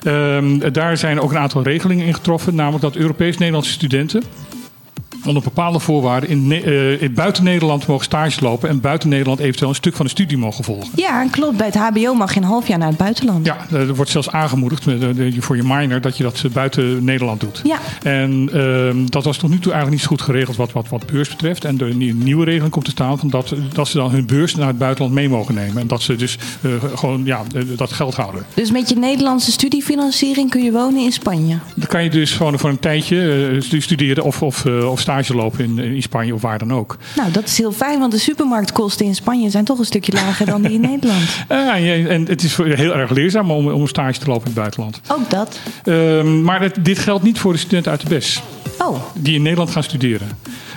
Ehm, 0.04 0.72
daar 0.72 0.98
zijn 0.98 1.20
ook 1.20 1.32
een 1.32 1.38
aantal 1.38 1.64
regelingen 1.64 2.06
in 2.06 2.14
getroffen. 2.14 2.56
Namelijk 2.56 2.82
dat 2.84 2.96
Europees-Nederlandse 2.96 3.72
studenten 3.72 4.24
onder 5.26 5.44
bepaalde 5.44 5.80
voorwaarden 5.80 6.30
in, 6.30 6.52
eh, 6.52 7.02
in 7.02 7.14
buiten 7.14 7.44
Nederland 7.44 7.88
mogen 7.88 8.06
stage 8.06 8.42
lopen. 8.42 8.70
En 8.70 8.80
buiten 8.82 9.10
Nederland 9.10 9.40
eventueel 9.40 9.70
een 9.70 9.76
stuk 9.76 9.96
van 9.96 10.06
de 10.06 10.12
studie 10.12 10.38
mogen 10.38 10.64
volgen. 10.64 10.90
Ja, 10.96 11.28
klopt. 11.32 11.58
Bij 11.58 11.66
het 11.66 11.76
HBO 11.76 12.14
mag 12.14 12.34
je 12.34 12.40
een 12.40 12.46
half 12.46 12.68
jaar 12.68 12.78
naar 12.78 12.88
het 12.88 12.98
buitenland. 12.98 13.46
Ja, 13.46 13.58
er 13.72 13.96
wordt 13.96 14.12
zelfs 14.12 14.30
aangemoedigd 14.30 14.86
met, 14.86 15.18
eh, 15.18 15.34
voor 15.40 15.56
je 15.56 15.64
minor 15.64 16.02
dat 16.02 16.18
je 16.18 16.24
dat 16.24 16.42
eh, 16.46 16.52
buiten 16.52 17.04
Nederland 17.04 17.40
doet. 17.40 17.62
Ja. 17.64 17.80
En 18.04 18.50
ehm, 18.54 19.06
dat 19.06 19.24
was 19.24 19.38
tot 19.38 19.50
nu 19.50 19.60
toe 19.60 19.72
eigenlijk 19.72 19.92
niet 19.92 20.02
zo 20.02 20.08
goed 20.08 20.22
geregeld 20.22 20.56
wat, 20.58 20.72
wat, 20.72 20.90
wat 20.90 21.06
beurs 21.06 21.30
betreft. 21.30 21.66
En 21.66 21.78
de 21.78 21.86
nie- 21.86 22.14
nieuwe 22.14 22.46
regeling 22.46 22.72
komt 22.72 22.86
te 22.86 22.92
staan 22.92 23.20
van 23.20 23.30
dat, 23.30 23.54
dat 23.74 23.88
ze 23.88 23.98
dan 23.98 24.12
hun 24.12 24.26
beurs 24.26 24.56
naar 24.56 24.68
het 24.68 24.78
buitenland 24.78 25.14
mee 25.16 25.30
mogen 25.30 25.56
nemen. 25.56 25.78
En 25.82 25.88
dat 25.88 26.02
ze 26.02 26.16
dus 26.16 26.38
eh, 26.62 26.72
gewoon 26.96 27.22
ja, 27.26 27.42
eh, 27.56 27.62
dat 27.76 27.92
geld 27.92 28.16
houden. 28.16 28.46
Dus 28.54 28.72
met 28.72 28.90
je 28.90 28.96
Nederlandse 28.96 29.52
studiefinanciering 29.52 30.50
kun 30.50 30.64
je 30.64 30.72
wonen 30.72 31.04
in 31.04 31.12
Spanje. 31.12 31.58
Dan 31.76 31.88
kan 31.88 32.04
je 32.04 32.10
dus 32.10 32.32
gewoon 32.32 32.60
voor 32.60 32.70
een 32.70 32.80
tijdje 32.80 33.50
eh, 33.54 33.62
stu- 33.62 33.82
studeren 33.82 34.24
of, 34.24 34.42
of, 34.42 34.66
eh, 34.66 34.92
of 34.92 35.00
stage 35.00 35.12
lopen 35.22 35.64
in, 35.66 35.80
in 35.80 36.02
Spanje 36.02 36.34
of 36.34 36.42
waar 36.42 36.58
dan 36.60 36.74
ook. 36.74 36.98
Nou, 37.16 37.32
dat 37.32 37.44
is 37.44 37.58
heel 37.58 37.72
fijn, 37.72 38.00
want 38.00 38.12
de 38.12 38.18
supermarktkosten 38.18 39.06
in 39.06 39.16
Spanje 39.16 39.50
zijn 39.50 39.66
toch 39.66 39.80
een 39.80 39.86
stukje 39.86 40.12
lager 40.14 40.46
dan 40.46 40.62
die 40.62 40.72
in 40.74 40.82
Nederland. 40.92 41.22
Eh, 41.48 42.12
en 42.12 42.26
het 42.28 42.44
is 42.44 42.58
heel 42.58 42.96
erg 42.96 43.10
leerzaam 43.12 43.52
om, 43.52 43.68
om 43.68 43.82
een 43.82 43.88
stage 43.88 44.20
te 44.20 44.26
lopen 44.28 44.42
in 44.42 44.52
het 44.52 44.56
buitenland. 44.60 45.02
Ook 45.08 45.30
dat. 45.30 45.60
Ehm, 45.84 46.42
maar 46.44 46.62
het- 46.62 46.78
dit 46.86 47.00
geldt 47.00 47.24
niet 47.24 47.40
voor 47.40 47.52
de 47.54 47.60
studenten 47.60 47.92
uit 47.92 48.02
de 48.02 48.08
BES. 48.08 48.42
Oh, 48.78 49.00
die 49.14 49.36
in 49.36 49.42
Nederland 49.42 49.70
gaan 49.72 49.84
studeren. 49.84 50.28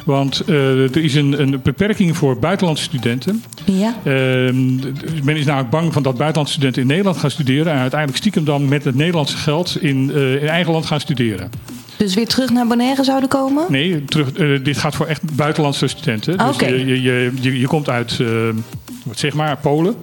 Want 0.05 0.41
eh, 0.47 0.55
er 0.97 0.97
is 1.05 1.15
een, 1.15 1.41
een 1.41 1.61
beperking 1.63 2.17
voor 2.17 2.39
buitenlandse 2.39 2.85
studenten. 2.85 3.43
ja. 3.65 3.95
Ehm, 4.05 4.75
men 5.25 5.37
is 5.37 5.45
namelijk 5.45 5.71
bang 5.71 5.93
van 5.93 6.03
dat 6.03 6.17
buitenlandse 6.17 6.55
studenten 6.55 6.83
in 6.83 6.89
Nederland 6.89 7.17
gaan 7.17 7.31
studeren. 7.31 7.73
En 7.73 7.79
uiteindelijk 7.79 8.19
stiekem 8.21 8.45
dan 8.45 8.69
met 8.69 8.85
het 8.85 8.95
Nederlandse 8.95 9.37
geld 9.37 9.83
in, 9.83 10.11
eh, 10.15 10.43
in 10.43 10.49
eigen 10.49 10.73
land 10.73 10.87
gaan 10.87 11.01
studeren. 11.01 11.51
Dus 11.97 12.15
weer 12.15 12.27
terug 12.27 12.51
naar 12.51 12.67
Bonaire 12.67 13.05
zouden 13.05 13.29
komen? 13.29 13.65
Nee, 13.69 14.05
terug, 14.05 14.33
eh, 14.33 14.65
dit 14.65 14.79
gaat 14.79 14.95
voor 14.95 15.07
echt 15.07 15.37
buitenlandse 15.37 15.87
studenten. 15.87 16.39
Dus 16.39 16.55
Oké. 16.55 16.67
je, 16.67 17.03
je, 17.03 17.33
je, 17.41 17.59
je 17.59 17.67
komt 17.67 17.89
uit, 17.89 18.21
eh, 18.21 18.49
zeg 19.15 19.35
maar, 19.35 19.57
Polen. 19.57 19.95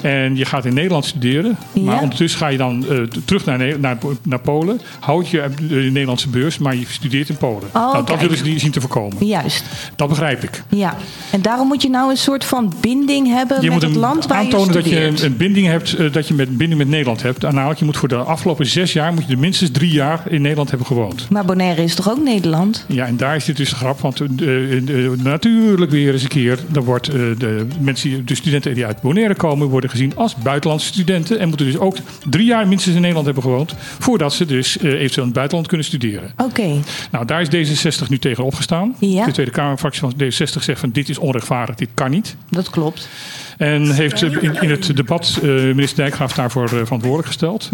En 0.00 0.36
je 0.36 0.44
gaat 0.44 0.64
in 0.64 0.74
Nederland 0.74 1.04
studeren. 1.04 1.56
Maar 1.72 1.84
Mhm. 1.94 2.02
Ondertussen 2.02 2.38
ga 2.40 2.48
je 2.48 2.56
dan 2.58 2.84
eh, 2.88 2.98
terug 3.24 3.44
naar, 3.44 3.78
naar, 3.78 3.98
naar 4.22 4.40
Polen. 4.40 4.80
Houd 5.00 5.28
je 5.28 5.48
de 5.68 5.74
Nederlandse 5.74 6.28
beurs, 6.28 6.58
maar 6.58 6.76
je 6.76 6.84
studeert 6.88 7.28
in 7.28 7.36
Polen. 7.36 7.68
nou, 7.72 8.06
dat 8.06 8.20
willen 8.20 8.36
ze 8.36 8.44
niet 8.44 8.60
zien 8.60 8.70
te 8.70 8.80
voorkomen. 8.80 9.26
Juist, 9.26 9.64
Dat 9.96 10.08
begrijp 10.08 10.42
ik. 10.42 10.62
ja. 10.68 10.96
En 11.30 11.42
daarom 11.42 11.66
moet 11.68 11.82
je 11.82 11.88
nou 11.90 12.10
een 12.10 12.16
soort 12.16 12.44
van 12.44 12.72
binding 12.80 13.26
hebben 13.28 13.56
Je 13.62 13.62
met 13.70 13.72
moet 13.72 13.82
het 13.88 13.94
land 13.96 14.26
waar 14.26 14.38
aantonen 14.38 14.66
je 14.66 14.72
dat 14.72 14.84
je 14.84 14.90
studeert. 14.90 15.22
een, 15.22 15.36
binding 15.36 15.66
hebt, 15.66 15.94
eh, 15.94 16.12
dat 16.12 16.28
je 16.28 16.34
met 16.34 16.48
binding 16.56 16.78
met 16.78 16.88
Nederland 16.88 17.22
hebt. 17.22 17.42
Namelijk, 17.42 17.78
je 17.78 17.84
moet 17.84 17.96
voor 17.96 18.08
de 18.08 18.16
afgelopen 18.16 18.66
zes 18.66 18.92
jaar 18.92 19.12
moet 19.12 19.26
je 19.26 19.32
er 19.32 19.38
minstens 19.38 19.70
drie 19.70 19.90
jaar 19.92 20.22
in 20.28 20.40
Nederland 20.42 20.68
hebben 20.68 20.86
gewoond. 20.86 21.26
Maar 21.30 21.44
Bonaire 21.44 21.82
is 21.82 21.94
toch 21.94 22.10
ook 22.10 22.22
Nederland? 22.22 22.84
Ja, 22.88 23.06
en 23.06 23.16
daar 23.16 23.36
is 23.36 23.44
dit 23.44 23.56
dus 23.56 23.68
de 23.70 23.74
grap. 23.76 24.00
Want 24.00 24.20
eh, 24.20 24.26
natuurlijk 25.22 25.90
weer 25.90 26.12
eens 26.12 26.22
een 26.22 26.28
keer. 26.28 26.58
Dan 26.68 26.84
wordt 26.84 27.06
de 27.12 27.66
mensen, 27.80 28.26
de 28.26 28.34
studenten 28.40 28.74
die 28.74 28.86
uit 28.86 29.00
Bonaire 29.00 29.34
komen, 29.34 29.68
worden 29.68 29.90
gezien 29.90 30.16
als 30.16 30.34
buitenlandse 30.34 30.86
studenten. 30.86 31.38
En 31.38 31.48
moeten 31.48 31.66
dus 31.66 31.78
ook 31.78 31.96
drie 32.28 32.46
jaar 32.46 32.68
minstens 32.68 32.94
in 32.94 33.00
Nederland 33.00 33.26
hebben 33.26 33.44
gewoond. 33.44 33.74
Voordat 33.98 34.32
ze 34.32 34.46
dus 34.46 34.78
eh, 34.78 34.84
eventueel 34.84 35.16
in 35.16 35.22
het 35.22 35.32
buitenland 35.32 35.68
kunnen 35.68 35.86
studeren. 35.86 36.32
Oké, 36.36 36.80
Nou, 37.10 37.24
daar 37.24 37.40
is 37.40 37.48
D66 37.48 38.08
nu 38.08 38.18
tegen 38.18 38.44
opgestaan. 38.44 38.94
Ja. 38.98 39.24
De 39.24 39.32
Tweede 39.32 39.52
Kamerfractie 39.52 40.00
van 40.00 40.14
D66 40.14 40.62
zegt 40.62 40.80
van 40.80 40.90
dit 40.90 41.08
is 41.08 41.18
onrechtvaardig, 41.18 41.74
dit 41.74 41.88
kan 41.94 42.10
niet. 42.10 42.36
dat 42.48 42.70
klopt. 42.70 43.08
En 43.56 43.90
heeft 43.90 44.22
eh, 44.22 44.42
in, 44.42 44.60
in 44.60 44.70
het 44.70 44.96
debat 44.96 45.38
eh, 45.42 45.48
minister 45.48 45.96
Dijkgraaf 45.96 46.32
daarvoor 46.32 46.68
verantwoordelijk 46.68 47.26
gesteld. 47.26 47.70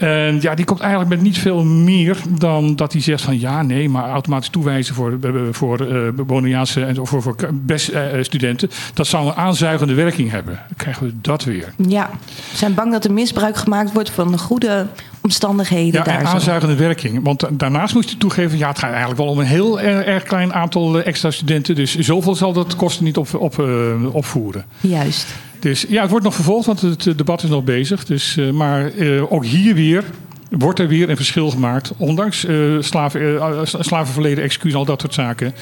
En 0.00 0.40
ja, 0.40 0.54
die 0.54 0.64
komt 0.64 0.80
eigenlijk 0.80 1.10
met 1.10 1.20
niet 1.20 1.38
veel 1.38 1.64
meer 1.64 2.16
dan 2.28 2.76
dat 2.76 2.92
hij 2.92 3.02
zegt 3.02 3.22
van 3.22 3.40
ja, 3.40 3.62
nee, 3.62 3.88
maar 3.88 4.08
automatisch 4.08 4.48
toewijzen 4.48 4.94
voor, 4.94 5.18
eh, 5.22 5.30
voor 5.50 5.86
Bonaireaanse 6.26 6.84
en 6.84 7.06
voor, 7.06 7.22
voor 7.22 7.36
best 7.52 7.88
eh, 7.88 8.02
studenten. 8.20 8.70
Dat 8.94 9.06
zou 9.06 9.26
een 9.26 9.34
aanzuigende 9.34 9.94
werking 9.94 10.30
hebben. 10.30 10.54
Dan 10.54 10.76
krijgen 10.76 11.06
we 11.06 11.12
dat 11.20 11.44
weer. 11.44 11.72
Ja, 11.76 12.10
ze 12.50 12.56
zijn 12.56 12.74
bang 12.74 12.92
dat 12.92 13.04
er 13.04 13.12
misbruik 13.12 13.56
gemaakt 13.56 13.92
wordt 13.92 14.10
van 14.10 14.30
de 14.30 14.38
goede 14.38 14.86
omstandigheden 15.20 15.92
Ja, 15.92 16.02
daar. 16.04 16.20
zo. 16.20 16.26
aanzuigende 16.26 16.74
werking. 16.74 17.20
Want 17.22 17.46
daarnaast 17.50 17.94
moest 17.94 18.08
hij 18.08 18.18
toegeven, 18.18 18.58
ja, 18.58 18.68
het 18.68 18.78
gaat 18.78 18.90
eigenlijk 18.90 19.20
wel 19.20 19.28
om 19.28 19.38
een 19.38 19.46
heel 19.46 19.80
erg, 19.80 20.22
klein 20.22 20.54
aantal 20.54 20.98
eh, 20.98 21.06
extra 21.06 21.30
studenten. 21.30 21.74
Dus 21.74 21.98
zoveel 21.98 22.34
zal 22.34 22.52
dat 22.52 22.76
kosten 22.76 23.04
niet 23.04 23.16
op, 23.16 23.34
op, 23.34 23.58
eh, 23.58 24.14
opvoeren. 24.14 24.64
Juist. 24.80 25.26
Dus 25.58 25.86
ja, 25.88 26.00
het 26.00 26.10
wordt 26.10 26.24
nog 26.24 26.34
vervolgd, 26.34 26.66
want 26.66 26.80
het 26.80 27.06
eh, 27.06 27.16
debat 27.16 27.42
is 27.42 27.48
nog 27.48 27.64
bezig. 27.64 28.04
Dus, 28.04 28.38
maar 28.52 28.90
ook 29.28 29.44
hier 29.44 29.74
weer 29.74 30.04
wordt 30.50 30.78
er 30.78 30.88
weer 30.88 31.10
een 31.10 31.16
verschil 31.16 31.50
gemaakt. 31.50 31.92
Ondanks 31.96 32.46
slaven, 32.80 33.50
slavenverleden, 33.64 34.44
excuus, 34.44 34.74
al 34.74 34.84
dat 34.84 35.00
soort 35.00 35.14
zaken. 35.14 35.54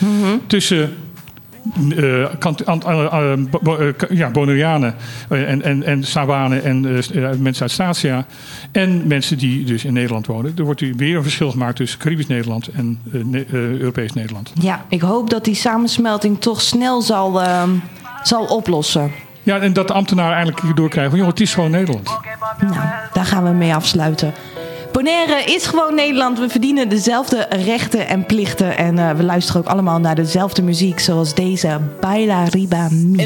Tussen 0.47 0.97
kant- 2.39 2.67
an- 2.67 3.49
bo- 3.51 3.59
bo- 3.63 3.93
ka- 3.97 4.07
ja, 4.11 4.31
Bonaireanen 4.31 4.95
en, 5.29 5.63
en, 5.63 5.83
en 5.83 6.05
Savanen 6.05 6.65
en 6.65 6.81
mensen 7.43 7.63
uit 7.63 7.71
Statia. 7.71 8.27
En 8.73 9.07
mensen 9.07 9.39
die 9.39 9.65
dus 9.65 9.85
in 9.85 9.93
Nederland 9.93 10.27
wonen. 10.27 10.53
Er 10.57 10.65
wordt 10.65 10.81
weer 10.97 11.17
een 11.17 11.23
verschil 11.23 11.51
gemaakt 11.51 11.77
tussen 11.77 11.99
Caribisch 11.99 12.27
Nederland 12.27 12.69
en 12.69 13.01
Ne- 13.11 13.47
Europees 13.53 14.13
Nederland. 14.13 14.53
Ja, 14.61 14.85
ik 14.89 15.01
hoop 15.01 15.31
dat 15.31 15.45
die 15.45 15.55
samensmelting 15.55 16.41
toch 16.41 16.61
snel 16.61 17.03
zal, 17.03 17.41
ehm, 17.43 17.71
zal 18.23 18.45
oplossen. 18.45 19.11
Ja, 19.43 19.59
en 19.59 19.73
dat 19.73 19.87
de 19.89 19.93
ambtenaren 19.95 20.35
eindelijk 20.37 20.63
hierdoor 20.63 20.89
krijgen 20.89 21.11
van... 21.11 21.21
joh, 21.21 21.29
het 21.29 21.41
is 21.41 21.55
gewoon 21.55 21.71
Nederland. 21.71 22.11
Nou, 22.61 22.75
daar 23.13 23.25
gaan 23.25 23.45
we 23.45 23.51
mee 23.51 23.75
afsluiten. 23.75 24.33
Bonaire 24.99 25.45
is 25.45 25.67
gewoon 25.67 25.95
Nederland. 25.95 26.39
We 26.39 26.49
verdienen 26.49 26.89
dezelfde 26.89 27.47
rechten 27.51 28.09
en 28.09 28.27
plichten. 28.27 28.77
En 28.77 28.99
eh, 28.99 29.11
we 29.11 29.23
luisteren 29.23 29.61
ook 29.61 29.67
allemaal 29.69 29.99
naar 29.99 30.15
dezelfde 30.15 30.63
muziek. 30.63 31.01
Zoals 31.01 31.35
deze 31.35 31.81
Baila 32.01 32.45
Riba 32.45 32.89
Mi. 32.91 33.21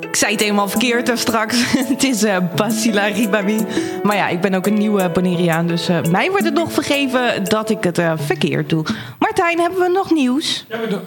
Ik 0.00 0.16
zei 0.16 0.32
het 0.32 0.40
helemaal 0.40 0.68
verkeerd 0.68 1.06
daar 1.06 1.18
straks. 1.18 1.56
het 1.92 2.02
is 2.02 2.22
eh 2.22 2.36
Basila 2.56 3.06
Ribami. 3.06 3.66
Maar 4.02 4.16
ja, 4.16 4.28
ik 4.28 4.40
ben 4.40 4.54
ook 4.54 4.66
een 4.66 4.78
nieuwe 4.78 5.10
Bonaireaan. 5.10 5.66
Dus 5.66 5.88
eh, 5.88 6.02
mij 6.02 6.30
wordt 6.30 6.44
het 6.44 6.54
nog 6.54 6.72
vergeven 6.72 7.44
dat 7.44 7.70
ik 7.70 7.84
het 7.84 7.98
eh, 7.98 8.12
verkeerd 8.16 8.68
doe. 8.68 8.84
Martijn, 9.18 9.60
hebben 9.60 9.80
we 9.80 9.88
nog 9.88 10.10
nieuws? 10.10 10.64
Ja, 10.68 10.76
de- 10.88 11.00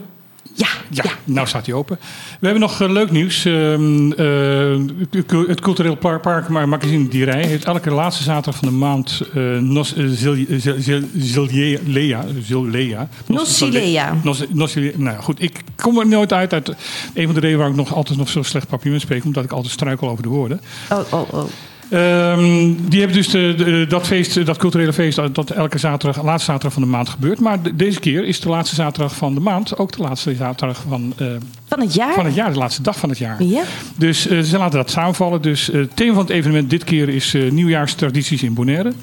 Ja, 0.57 0.67
Ja, 0.89 1.03
ja. 1.03 1.11
nou 1.23 1.47
staat 1.47 1.65
hij 1.65 1.75
open. 1.75 1.97
We 2.39 2.45
hebben 2.47 2.59
nog 2.61 2.81
eh, 2.81 2.89
leuk 2.91 3.11
nieuws. 3.11 3.45
Ehm, 3.45 4.11
eh, 4.11 5.47
het 5.47 5.59
Cultureel 5.61 5.95
Park, 5.95 6.21
Park 6.21 6.47
maar 6.49 6.69
Magazine 6.69 7.07
Dierij 7.07 7.45
heeft 7.45 7.65
elke 7.65 7.91
laatste 7.91 8.23
zaterdag 8.23 8.55
van 8.59 8.67
de 8.69 8.73
maand 8.73 9.21
eh 9.33 9.57
Nos 9.57 9.95
Zil- 9.95 10.45
Zil- 10.57 10.75
Zil- 10.79 11.01
Zilea. 11.17 12.23
Zilea. 12.43 13.09
Nosilea. 13.27 14.15
Nos- 14.23 14.43
Nosilea. 14.49 14.91
Nou 14.95 15.17
goed, 15.21 15.41
ik 15.41 15.61
kom 15.75 15.99
er 15.99 16.07
nooit 16.07 16.33
uit. 16.33 16.53
uit 16.53 16.67
een 17.13 17.25
van 17.25 17.33
de 17.33 17.39
redenen 17.39 17.57
waarom 17.57 17.79
ik 17.79 17.85
nog 17.85 17.95
altijd 17.95 18.17
nog 18.17 18.29
zo 18.29 18.43
slecht 18.43 18.67
papier 18.67 18.99
spreek, 18.99 19.25
omdat 19.25 19.43
ik 19.43 19.51
altijd 19.51 19.73
struikel 19.73 20.09
over 20.09 20.23
de 20.23 20.29
woorden. 20.29 20.61
Oh, 20.91 20.99
oh, 21.13 21.33
oh. 21.33 21.43
Ehm, 21.89 22.71
die 22.89 22.99
hebben 22.99 23.17
dus 23.17 23.29
de, 23.29 23.53
de- 23.57 23.85
dat 23.89 24.07
feest, 24.07 24.45
dat 24.45 24.57
culturele 24.57 24.93
feest, 24.93 25.15
dat, 25.15 25.35
dat 25.35 25.49
elke 25.51 25.77
zaterdag, 25.77 26.23
laatste 26.23 26.45
zaterdag 26.51 26.73
van 26.73 26.81
de 26.81 26.87
maand 26.89 27.09
gebeurt. 27.09 27.39
Maar 27.39 27.61
de- 27.61 27.75
deze 27.75 27.99
keer 27.99 28.23
is 28.25 28.39
de 28.39 28.49
laatste 28.49 28.75
zaterdag 28.75 29.15
van 29.15 29.33
de 29.33 29.39
maand 29.39 29.77
ook 29.77 29.91
de 29.91 30.01
laatste 30.01 30.35
zaterdag 30.35 30.83
van, 30.89 31.13
eh, 31.17 31.27
Van 31.67 31.79
het 31.79 31.93
jaar? 31.93 32.13
van 32.13 32.25
het 32.25 32.35
jaar, 32.35 32.51
de 32.51 32.57
laatste 32.59 32.81
dag 32.81 32.97
van 32.99 33.09
het 33.09 33.17
jaar. 33.17 33.43
Ja. 33.43 33.63
Dus 33.97 34.27
eh, 34.27 34.39
ze 34.39 34.57
laten 34.57 34.77
dat 34.77 34.89
samenvallen. 34.91 35.41
Dus 35.41 35.69
eh, 35.69 35.79
het 35.79 35.95
thema 35.95 36.13
van 36.13 36.21
het 36.21 36.31
evenement 36.31 36.69
dit 36.69 36.83
keer 36.83 37.09
is 37.09 37.35
nieuwjaarstradities 37.51 38.43
in 38.43 38.53
Bonaire. 38.53 38.93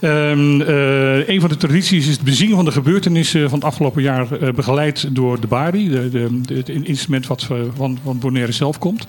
Eh, 0.00 1.28
een 1.28 1.40
van 1.40 1.48
de 1.48 1.56
tradities 1.56 2.06
is 2.06 2.12
het 2.12 2.22
bezingen 2.22 2.56
van 2.56 2.64
de 2.64 2.70
gebeurtenissen 2.72 3.48
van 3.48 3.58
het 3.58 3.68
afgelopen 3.68 4.02
jaar, 4.02 4.26
begeleid 4.54 5.06
door 5.14 5.40
de 5.40 5.46
Bari, 5.46 5.88
de, 5.88 6.08
de, 6.10 6.40
de- 6.42 6.54
het 6.54 6.68
instrument 6.68 7.26
wat 7.26 7.42
van, 7.76 7.98
van 8.04 8.18
Bonaire 8.18 8.52
zelf 8.52 8.78
komt. 8.78 9.06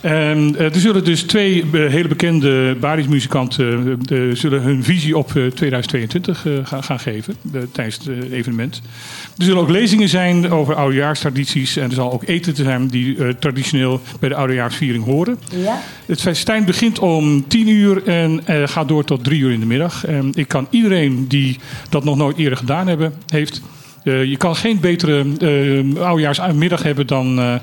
En, 0.00 0.56
eh, 0.56 0.74
er 0.74 0.80
zullen 0.80 1.04
dus 1.04 1.22
twee 1.22 1.62
eh, 1.62 1.70
hele 1.70 2.08
bekende 2.08 2.76
Baris-muzikanten 2.80 3.98
eh, 4.08 4.18
zullen 4.32 4.62
hun 4.62 4.84
visie 4.84 5.16
op 5.18 5.26
eh, 5.36 5.46
2022 5.46 6.46
eh, 6.46 6.52
gaan, 6.62 6.82
gaan 6.82 7.00
geven 7.00 7.34
tijdens 7.72 7.98
het 8.04 8.30
evenement. 8.32 8.82
Er 9.38 9.44
zullen 9.44 9.62
ook 9.62 9.68
lezingen 9.68 10.08
zijn 10.08 10.50
over 10.50 10.74
oudejaarstradities 10.74 11.76
en 11.76 11.84
er 11.84 11.94
zal 11.94 12.12
ook 12.12 12.22
eten 12.26 12.54
te 12.54 12.62
zijn 12.62 12.88
die 12.88 13.38
traditioneel 13.38 14.00
bij 14.20 14.28
de 14.28 14.34
oudejaarsviering 14.34 15.04
horen. 15.04 15.38
Ja. 15.54 15.80
Het 16.06 16.20
festijn 16.20 16.64
begint 16.64 16.98
om 16.98 17.48
10 17.48 17.68
uur 17.68 18.06
en 18.06 18.42
gaat 18.68 18.88
door 18.88 19.04
tot 19.04 19.24
3 19.24 19.40
uur 19.40 19.52
in 19.52 19.60
de 19.60 19.66
middag. 19.66 20.04
En 20.04 20.30
ik 20.34 20.48
kan 20.48 20.66
iedereen 20.70 21.28
die 21.28 21.58
dat 21.88 22.04
nog 22.04 22.16
nooit 22.16 22.36
eerder 22.36 22.58
gedaan 22.58 22.86
hebben, 22.86 23.12
heeft. 23.26 23.62
Eh, 24.08 24.24
je 24.24 24.36
kan 24.36 24.56
geen 24.56 24.80
betere 24.80 25.24
eh 25.96 26.02
oudejaarsmiddag 26.02 26.82
hebben 26.82 27.06
dan, 27.06 27.38
eh, 27.38 27.54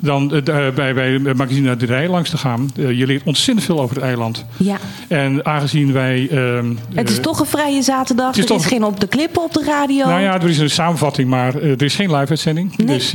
dan 0.00 0.28
bij, 0.74 0.94
bij 0.94 1.18
Magazine 1.18 1.76
de 1.76 1.86
Rij 1.86 2.08
langs 2.08 2.30
te 2.30 2.36
gaan. 2.38 2.70
Je 2.74 3.06
leert 3.06 3.22
ontzettend 3.24 3.66
veel 3.66 3.80
over 3.80 3.96
het 3.96 4.04
eiland. 4.04 4.44
ja. 4.56 4.76
En 5.08 5.44
aangezien 5.46 5.92
wij. 5.92 6.28
ehm, 6.30 6.72
Het 6.94 7.10
is 7.10 7.20
toch 7.20 7.40
een 7.40 7.46
vrije 7.46 7.82
zaterdag. 7.82 8.26
het 8.26 8.36
is 8.36 8.44
er 8.44 8.56
is 8.56 8.62
toch- 8.62 8.70
geen 8.70 8.84
op 8.84 9.00
de 9.00 9.06
klippen 9.08 9.42
op 9.42 9.52
de 9.52 9.64
radio. 9.66 10.06
Nou 10.06 10.20
ja, 10.20 10.34
er 10.40 10.48
is 10.48 10.58
een 10.58 10.70
samenvatting, 10.70 11.28
maar 11.28 11.54
er 11.62 11.82
is 11.82 11.94
geen 11.94 12.10
live-uitzending. 12.16 12.76
Nee. 12.76 12.86
Dus 12.86 13.14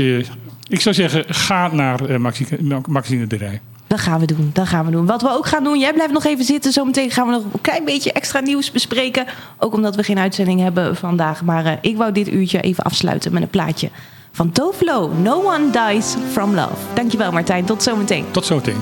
ik 0.67 0.81
zou 0.81 0.95
zeggen, 0.95 1.23
ga 1.27 1.69
naar 1.73 2.21
Magazine 2.87 3.27
de 3.27 3.35
Rij. 3.37 3.61
Dat 3.89 3.99
gaan 3.99 4.19
we 4.19 4.25
doen. 4.25 4.49
Dat 4.53 4.67
gaan 4.67 4.85
we 4.85 4.91
doen. 4.91 5.05
Wat 5.05 5.21
we 5.21 5.29
ook 5.29 5.45
gaan 5.45 5.63
doen. 5.63 5.79
Jij 5.79 5.93
blijft 5.93 6.13
nog 6.13 6.25
even 6.25 6.45
zitten. 6.45 6.71
Zometeen 6.71 7.11
gaan 7.11 7.25
we 7.25 7.31
nog 7.31 7.43
een 7.43 7.61
klein 7.61 7.85
beetje 7.85 8.11
extra 8.11 8.39
nieuws 8.39 8.71
bespreken. 8.71 9.25
Ook 9.57 9.73
omdat 9.73 9.95
we 9.95 10.03
geen 10.03 10.19
uitzending 10.19 10.59
hebben 10.59 10.95
vandaag. 10.95 11.43
Maar 11.43 11.65
eh, 11.65 11.73
ik 11.81 11.97
wou 11.97 12.11
dit 12.11 12.27
uurtje 12.27 12.61
even 12.61 12.83
afsluiten 12.83 13.33
met 13.33 13.41
een 13.41 13.49
plaatje 13.49 13.89
van 14.31 14.51
Tovlo. 14.51 15.07
No 15.07 15.43
one 15.43 15.69
dies 15.69 16.15
from 16.31 16.55
love. 16.55 16.75
Dankjewel 16.93 17.31
Martijn. 17.31 17.65
Tot 17.65 17.83
zometeen. 17.83 18.25
Tot 18.31 18.45
zometeen. 18.45 18.77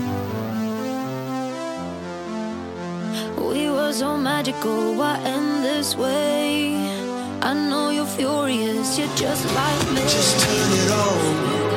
We 3.36 3.72
were 3.72 3.94
so 3.94 4.18
magical, 4.18 4.96
why 4.96 5.16
end 5.26 5.64
this 5.64 5.96
way? 5.96 6.76
I 7.44 7.54
know 7.70 7.92
you're 7.92 8.10
furious, 8.16 8.98
you're 8.98 9.16
just 9.16 9.44
like 9.46 9.92
me. 9.94 10.02
Just 10.02 10.40
turn 10.40 10.72
it 10.72 10.92
on. 10.92 11.77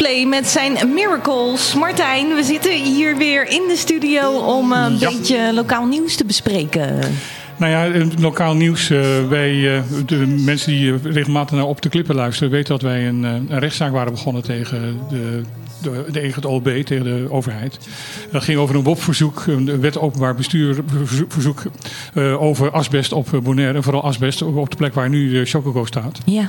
Coldplay 0.00 0.24
met 0.26 0.48
zijn 0.48 0.92
Miracles. 0.94 1.74
Martijn, 1.74 2.34
we 2.34 2.42
zitten 2.42 2.72
hier 2.84 3.16
weer 3.16 3.48
in 3.48 3.62
de 3.68 3.76
studio 3.76 4.30
om 4.38 4.72
eh, 4.72 4.82
een 4.84 4.98
Ja. 4.98 5.08
beetje 5.10 5.52
lokaal 5.54 5.86
nieuws 5.86 6.16
te 6.16 6.24
bespreken. 6.24 6.98
Nou 7.56 7.72
ja, 7.72 7.98
het 7.98 8.20
lokaal 8.20 8.54
nieuws. 8.54 8.90
eh, 8.90 9.28
wij, 9.28 9.76
eh, 9.76 9.82
de 10.06 10.16
mensen 10.26 10.72
die 10.72 10.92
eh, 10.92 10.98
regelmatig 11.02 11.56
naar 11.56 11.66
Op 11.66 11.82
de 11.82 11.88
Klippen 11.88 12.14
luisteren, 12.14 12.50
weten 12.50 12.68
dat 12.68 12.82
wij 12.82 13.08
een, 13.08 13.24
eh, 13.24 13.30
een 13.48 13.58
rechtszaak 13.58 13.92
waren 13.92 14.12
begonnen 14.12 14.42
tegen 14.42 14.98
de, 15.10 15.42
tegen 16.12 16.34
het 16.42 16.86
tegen 16.86 17.04
de 17.04 17.26
overheid. 17.30 17.78
Dat 18.32 18.44
ging 18.44 18.58
over 18.58 18.74
een 18.74 18.82
WOP-verzoek, 18.82 19.44
een 19.46 19.80
wet 19.80 19.98
openbaar 19.98 20.34
bestuurverzoek 20.34 21.62
eh, 22.14 22.42
over 22.42 22.70
asbest 22.70 23.12
op 23.12 23.40
Bonaire. 23.42 23.76
En 23.76 23.82
vooral 23.82 24.02
asbest 24.02 24.42
op 24.42 24.56
op 24.56 24.70
de 24.70 24.76
plek 24.76 24.94
waar 24.94 25.08
nu 25.08 25.30
de 25.30 25.44
Chococo 25.44 25.84
staat. 25.84 26.18
Ja. 26.24 26.48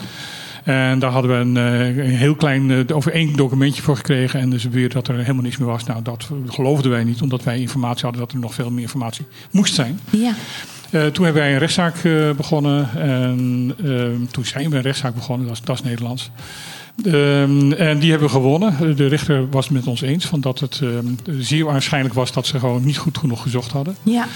En 0.64 1.00
daar 1.00 1.12
hadden 1.12 1.32
we 1.32 1.38
een, 1.38 1.58
eh, 1.58 1.98
een 1.98 2.16
heel 2.16 2.36
klein, 2.36 2.72
eh, 2.72 2.96
over 2.96 3.12
één 3.12 3.36
documentje 3.36 3.82
voor 3.82 3.96
gekregen. 3.96 4.40
En 4.40 4.50
dus 4.50 4.64
weer 4.64 4.90
dat 4.90 5.08
er 5.08 5.18
helemaal 5.18 5.44
niks 5.44 5.58
meer 5.58 5.68
was. 5.68 5.84
Nou, 5.84 6.02
dat 6.02 6.30
geloofden 6.48 6.92
wij 6.92 7.04
niet, 7.04 7.22
omdat 7.22 7.44
wij 7.44 7.60
informatie 7.60 8.04
hadden 8.04 8.22
dat 8.22 8.32
er 8.32 8.40
nog 8.40 8.54
veel 8.54 8.72
meer 8.72 8.82
informatie 8.82 9.26
moest 9.52 9.74
zijn. 9.74 10.00
Ja. 10.10 10.34
Eh, 10.90 11.06
toen 11.06 11.24
hebben 11.26 11.42
wij 11.42 11.54
een 11.54 11.60
rechtszaak 11.60 11.96
begonnen. 12.38 12.90
En 12.96 13.74
ehm, 13.84 14.26
toen 14.32 14.46
zijn 14.46 14.70
we 14.70 14.76
een 14.76 14.82
rechtszaak 14.82 15.16
begonnen, 15.16 15.48
dat 15.48 15.56
is, 15.56 15.62
dat 15.64 15.76
is 15.76 15.84
Nederlands. 15.84 16.32
Ehm, 17.06 17.72
en 17.72 18.00
die 18.00 18.10
hebben 18.10 18.28
we 18.28 18.34
gewonnen. 18.34 18.96
De 18.96 19.08
rechter 19.08 19.50
was 19.50 19.66
het 19.66 19.74
met 19.74 19.88
ons 19.88 20.02
eens 20.02 20.26
van 20.26 20.42
dat 20.42 20.60
het 20.60 20.80
ehm, 20.84 21.40
zeer 21.40 21.66
waarschijnlijk 21.66 22.14
was 22.14 22.32
dat 22.32 22.48
ze 22.48 22.60
gewoon 22.60 22.86
niet 22.86 22.98
goed 22.98 23.18
genoeg 23.18 23.42
gezocht 23.42 23.72
hadden. 23.72 23.96
Ja. 24.04 24.28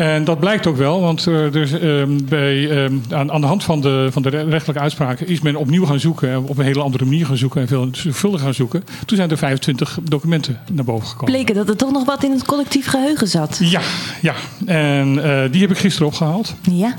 En 0.00 0.24
dat 0.24 0.38
blijkt 0.38 0.66
ook 0.66 0.76
wel, 0.76 1.00
want 1.00 1.26
eh, 1.26 1.34
er, 1.34 1.56
is, 1.56 1.72
ehm, 1.72 2.18
bij, 2.24 2.70
ehm, 2.70 2.94
aan, 3.10 3.32
aan 3.32 3.40
de 3.40 3.46
hand 3.46 3.64
van 3.64 3.80
de, 3.80 4.08
van 4.10 4.22
de 4.22 4.28
rechtelijke 4.28 4.82
uitspraken 4.82 5.26
is 5.28 5.40
men 5.40 5.56
opnieuw 5.56 5.84
gaan 5.84 6.00
zoeken, 6.00 6.30
en 6.30 6.38
op 6.38 6.58
een 6.58 6.64
hele 6.64 6.82
andere 6.82 7.04
manier 7.04 7.26
gaan 7.26 7.36
zoeken 7.36 7.60
en 7.60 7.68
veel 7.68 7.88
zorgvuldiger 7.92 8.44
gaan 8.44 8.54
zoeken. 8.54 8.84
Toen 9.06 9.16
zijn 9.16 9.30
er 9.30 9.38
25 9.38 9.98
documenten 10.02 10.60
naar 10.72 10.84
boven 10.84 11.08
gekomen. 11.08 11.34
Bleken 11.34 11.54
dat 11.54 11.68
er 11.68 11.76
toch 11.76 11.92
nog 11.92 12.04
wat 12.04 12.24
in 12.24 12.30
het 12.30 12.44
collectief 12.44 12.86
geheugen 12.86 13.28
zat. 13.28 13.58
Ja, 13.62 13.80
ja. 14.22 14.34
En 14.66 15.24
eh, 15.24 15.52
die 15.52 15.60
heb 15.60 15.70
ik 15.70 15.78
gisteren 15.78 16.06
opgehaald. 16.08 16.54
Ja. 16.70 16.94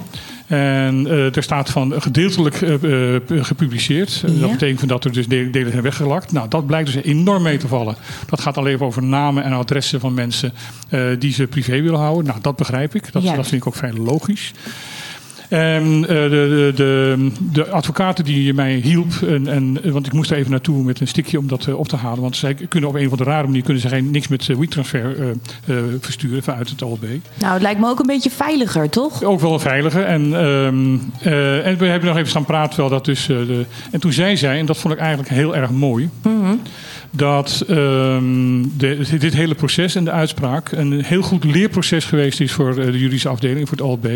En 0.52 1.08
eh, 1.08 1.36
er 1.36 1.44
staat 1.44 1.70
van 1.70 2.02
gedeeltelijk 2.02 2.62
eh, 2.62 3.16
eh, 3.16 3.22
gepubliceerd. 3.28 4.24
Ja. 4.28 4.40
Dat 4.40 4.52
betekent 4.52 4.90
dat 4.90 5.06
er 5.06 5.12
dus 5.12 5.28
de- 5.28 5.50
delen 5.50 5.72
zijn 5.72 5.84
weggelakt. 5.84 6.32
Nou, 6.32 6.48
dat 6.48 6.66
blijkt 6.66 6.94
dus 6.94 7.04
enorm 7.04 7.44
mee 7.44 7.58
te 7.58 7.68
vallen. 7.68 7.96
Dat 8.30 8.42
gaat 8.42 8.58
alleen 8.58 8.80
over 8.80 9.04
namen 9.04 9.44
en 9.44 9.52
adressen 9.52 10.00
van 10.00 10.14
mensen 10.14 10.54
eh, 10.90 11.02
die 11.20 11.34
ze 11.34 11.48
privé 11.48 11.82
willen 11.82 12.00
houden. 12.00 12.26
Nou, 12.26 12.42
dat 12.42 12.56
begrijp 12.56 12.96
ik. 12.96 13.12
Dat, 13.12 13.24
Ja. 13.24 13.36
dat 13.36 13.48
vind 13.48 13.62
ik 13.62 13.68
ook 13.68 13.76
vrij 13.76 13.94
logisch. 13.94 14.52
En 15.52 16.02
eh, 16.02 16.08
de, 16.08 16.30
de, 16.30 16.72
de, 16.76 17.32
de 17.52 17.70
advocaten 17.70 18.24
die 18.24 18.54
mij 18.54 18.74
hielp, 18.74 19.14
en, 19.28 19.48
en, 19.48 19.92
want 19.92 20.06
ik 20.06 20.14
moest 20.14 20.32
er 20.32 20.38
even 20.38 20.52
naartoe 20.52 20.84
met 20.84 21.00
een 21.00 21.08
stikje 21.08 21.40
om 21.40 21.48
dat 21.48 21.66
eh, 21.66 21.80
op 21.80 21.88
te 21.88 21.96
halen. 21.96 22.22
Want 22.22 22.36
zij 22.36 22.54
kunnen 22.54 22.90
op 22.90 22.96
een 22.96 23.06
of 23.06 23.12
andere 23.12 23.30
rare 23.30 23.48
manier 23.48 23.64
kunnen 23.64 23.82
ze 23.82 23.88
geen, 23.88 24.12
niks 24.12 24.28
met 24.28 24.46
WeTransfer 24.46 25.20
eh, 25.20 25.30
eh, 25.78 25.84
versturen 26.00 26.44
vanuit 26.44 26.70
het 26.70 26.82
OLB. 26.82 27.04
Nou, 27.40 27.54
het 27.54 27.62
lijkt 27.62 27.80
me 27.80 27.88
ook 27.88 28.00
een 28.00 28.06
beetje 28.06 28.30
veiliger, 28.30 28.90
toch? 28.90 29.24
Ook 29.24 29.40
wel 29.40 29.54
een 29.54 29.60
veilige. 29.60 30.02
En, 30.02 30.24
ehm, 30.24 30.98
eh, 31.22 31.68
en 31.68 31.78
we 31.78 31.86
hebben 31.86 32.10
nog 32.10 32.18
even 32.18 32.30
staan 32.30 32.46
praten. 32.46 32.80
Wel 32.80 32.90
dat 32.90 33.06
dus, 33.06 33.26
de, 33.26 33.66
en 33.92 34.00
toen 34.00 34.14
zei 34.14 34.38
zij, 34.38 34.60
en 34.60 34.66
dat 34.66 34.78
vond 34.78 34.94
ik 34.94 35.00
eigenlijk 35.00 35.30
heel 35.30 35.56
erg 35.56 35.70
mooi. 35.70 36.10
Dat 37.12 37.64
ehm, 37.68 38.64
de, 38.78 39.18
dit 39.20 39.34
hele 39.34 39.56
proces 39.56 39.96
en 39.96 40.04
de 40.04 40.12
uitspraak 40.12 40.72
een 40.72 41.04
heel 41.04 41.22
goed 41.22 41.44
leerproces 41.44 42.06
geweest 42.06 42.40
is 42.40 42.52
voor 42.52 42.76
de 42.76 42.82
juridische 42.92 43.30
afdeling, 43.30 43.68
voor 43.68 43.78
het 43.78 43.88
OLB. 43.88 44.08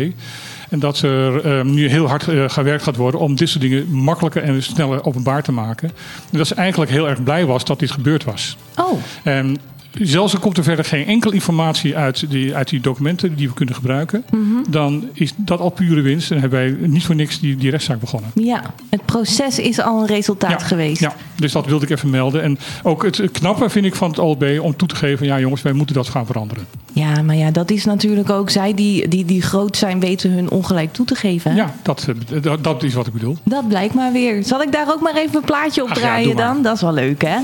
En 0.68 0.78
dat 0.78 1.00
er 1.00 1.44
ehm, 1.44 1.74
nu 1.74 1.88
heel 1.88 2.08
hard 2.08 2.28
eh, 2.28 2.48
gewerkt 2.48 2.82
gaat 2.82 2.96
worden 2.96 3.20
om 3.20 3.34
dit 3.34 3.48
soort 3.48 3.60
dingen 3.60 3.90
makkelijker 3.90 4.42
en 4.42 4.62
sneller 4.62 5.04
openbaar 5.04 5.42
te 5.42 5.52
maken. 5.52 5.88
En 6.32 6.38
dat 6.38 6.46
ze 6.46 6.54
eigenlijk 6.54 6.90
heel 6.90 7.08
erg 7.08 7.22
blij 7.22 7.46
was 7.46 7.64
dat 7.64 7.78
dit 7.78 7.90
gebeurd 7.90 8.24
was. 8.24 8.56
Oh, 8.76 8.98
En 9.22 9.56
zelfs 10.00 10.34
al 10.34 10.40
komt 10.40 10.56
er 10.56 10.64
verder 10.64 10.84
geen 10.84 11.06
enkele 11.06 11.34
informatie 11.34 11.96
uit 11.96 12.30
die, 12.30 12.54
uit 12.54 12.68
die 12.68 12.80
documenten 12.80 13.34
die 13.34 13.48
we 13.48 13.54
kunnen 13.54 13.74
gebruiken, 13.74 14.24
dan 14.68 15.08
is 15.12 15.32
dat 15.36 15.60
al 15.60 15.70
pure 15.70 16.00
winst. 16.00 16.30
En 16.30 16.40
hebben 16.40 16.58
wij 16.58 16.88
niet 16.88 17.04
voor 17.04 17.14
niks 17.14 17.40
die, 17.40 17.56
die 17.56 17.70
rechtszaak 17.70 18.00
begonnen. 18.00 18.30
ja. 18.34 18.62
Het 18.90 19.04
proces 19.04 19.58
is 19.58 19.80
al 19.80 20.00
een 20.00 20.06
resultaat 20.06 20.62
geweest. 20.62 21.00
Ja, 21.00 21.14
dus 21.36 21.52
dat 21.52 21.66
wilde 21.66 21.84
ik 21.84 21.90
even 21.90 22.10
melden. 22.10 22.42
En 22.42 22.58
ook 22.82 23.02
het 23.04 23.30
knappe 23.32 23.70
vind 23.70 23.86
ik 23.86 23.94
van 23.94 24.08
het 24.10 24.18
OLB 24.18 24.44
om 24.60 24.76
toe 24.76 24.88
te 24.88 24.96
geven: 24.96 25.26
ja, 25.26 25.38
jongens, 25.40 25.62
wij 25.62 25.72
moeten 25.72 25.94
dat 25.94 26.08
gaan 26.08 26.26
veranderen. 26.26 26.66
Ja, 26.92 27.22
maar 27.22 27.36
ja, 27.36 27.50
dat 27.50 27.70
is 27.70 27.84
natuurlijk 27.84 28.30
ook 28.30 28.50
zij 28.50 28.74
die, 28.74 29.08
die, 29.08 29.24
die 29.24 29.42
groot 29.42 29.76
zijn, 29.76 30.00
weten 30.00 30.30
hun 30.30 30.50
ongelijk 30.50 30.92
toe 30.92 31.06
te 31.06 31.14
geven. 31.14 31.50
hè? 31.50 31.56
Ja, 31.56 31.74
dat, 31.82 32.06
eh, 32.32 32.42
dat, 32.42 32.64
dat 32.64 32.82
is 32.82 32.94
wat 32.94 33.06
ik 33.06 33.12
bedoel. 33.12 33.36
Dat 33.44 33.68
blijkt 33.68 33.94
maar 33.94 34.12
weer. 34.12 34.44
Zal 34.44 34.62
ik 34.62 34.72
daar 34.72 34.92
ook 34.92 35.00
maar 35.00 35.16
even 35.16 35.36
een 35.36 35.44
plaatje 35.44 35.82
op 35.82 35.88
Ach 35.88 35.94
draaien 35.98 36.36
dan? 36.36 36.62
Dat 36.62 36.74
is 36.74 36.80
wel 36.80 36.92
leuk, 36.92 37.22
hè? 37.22 37.36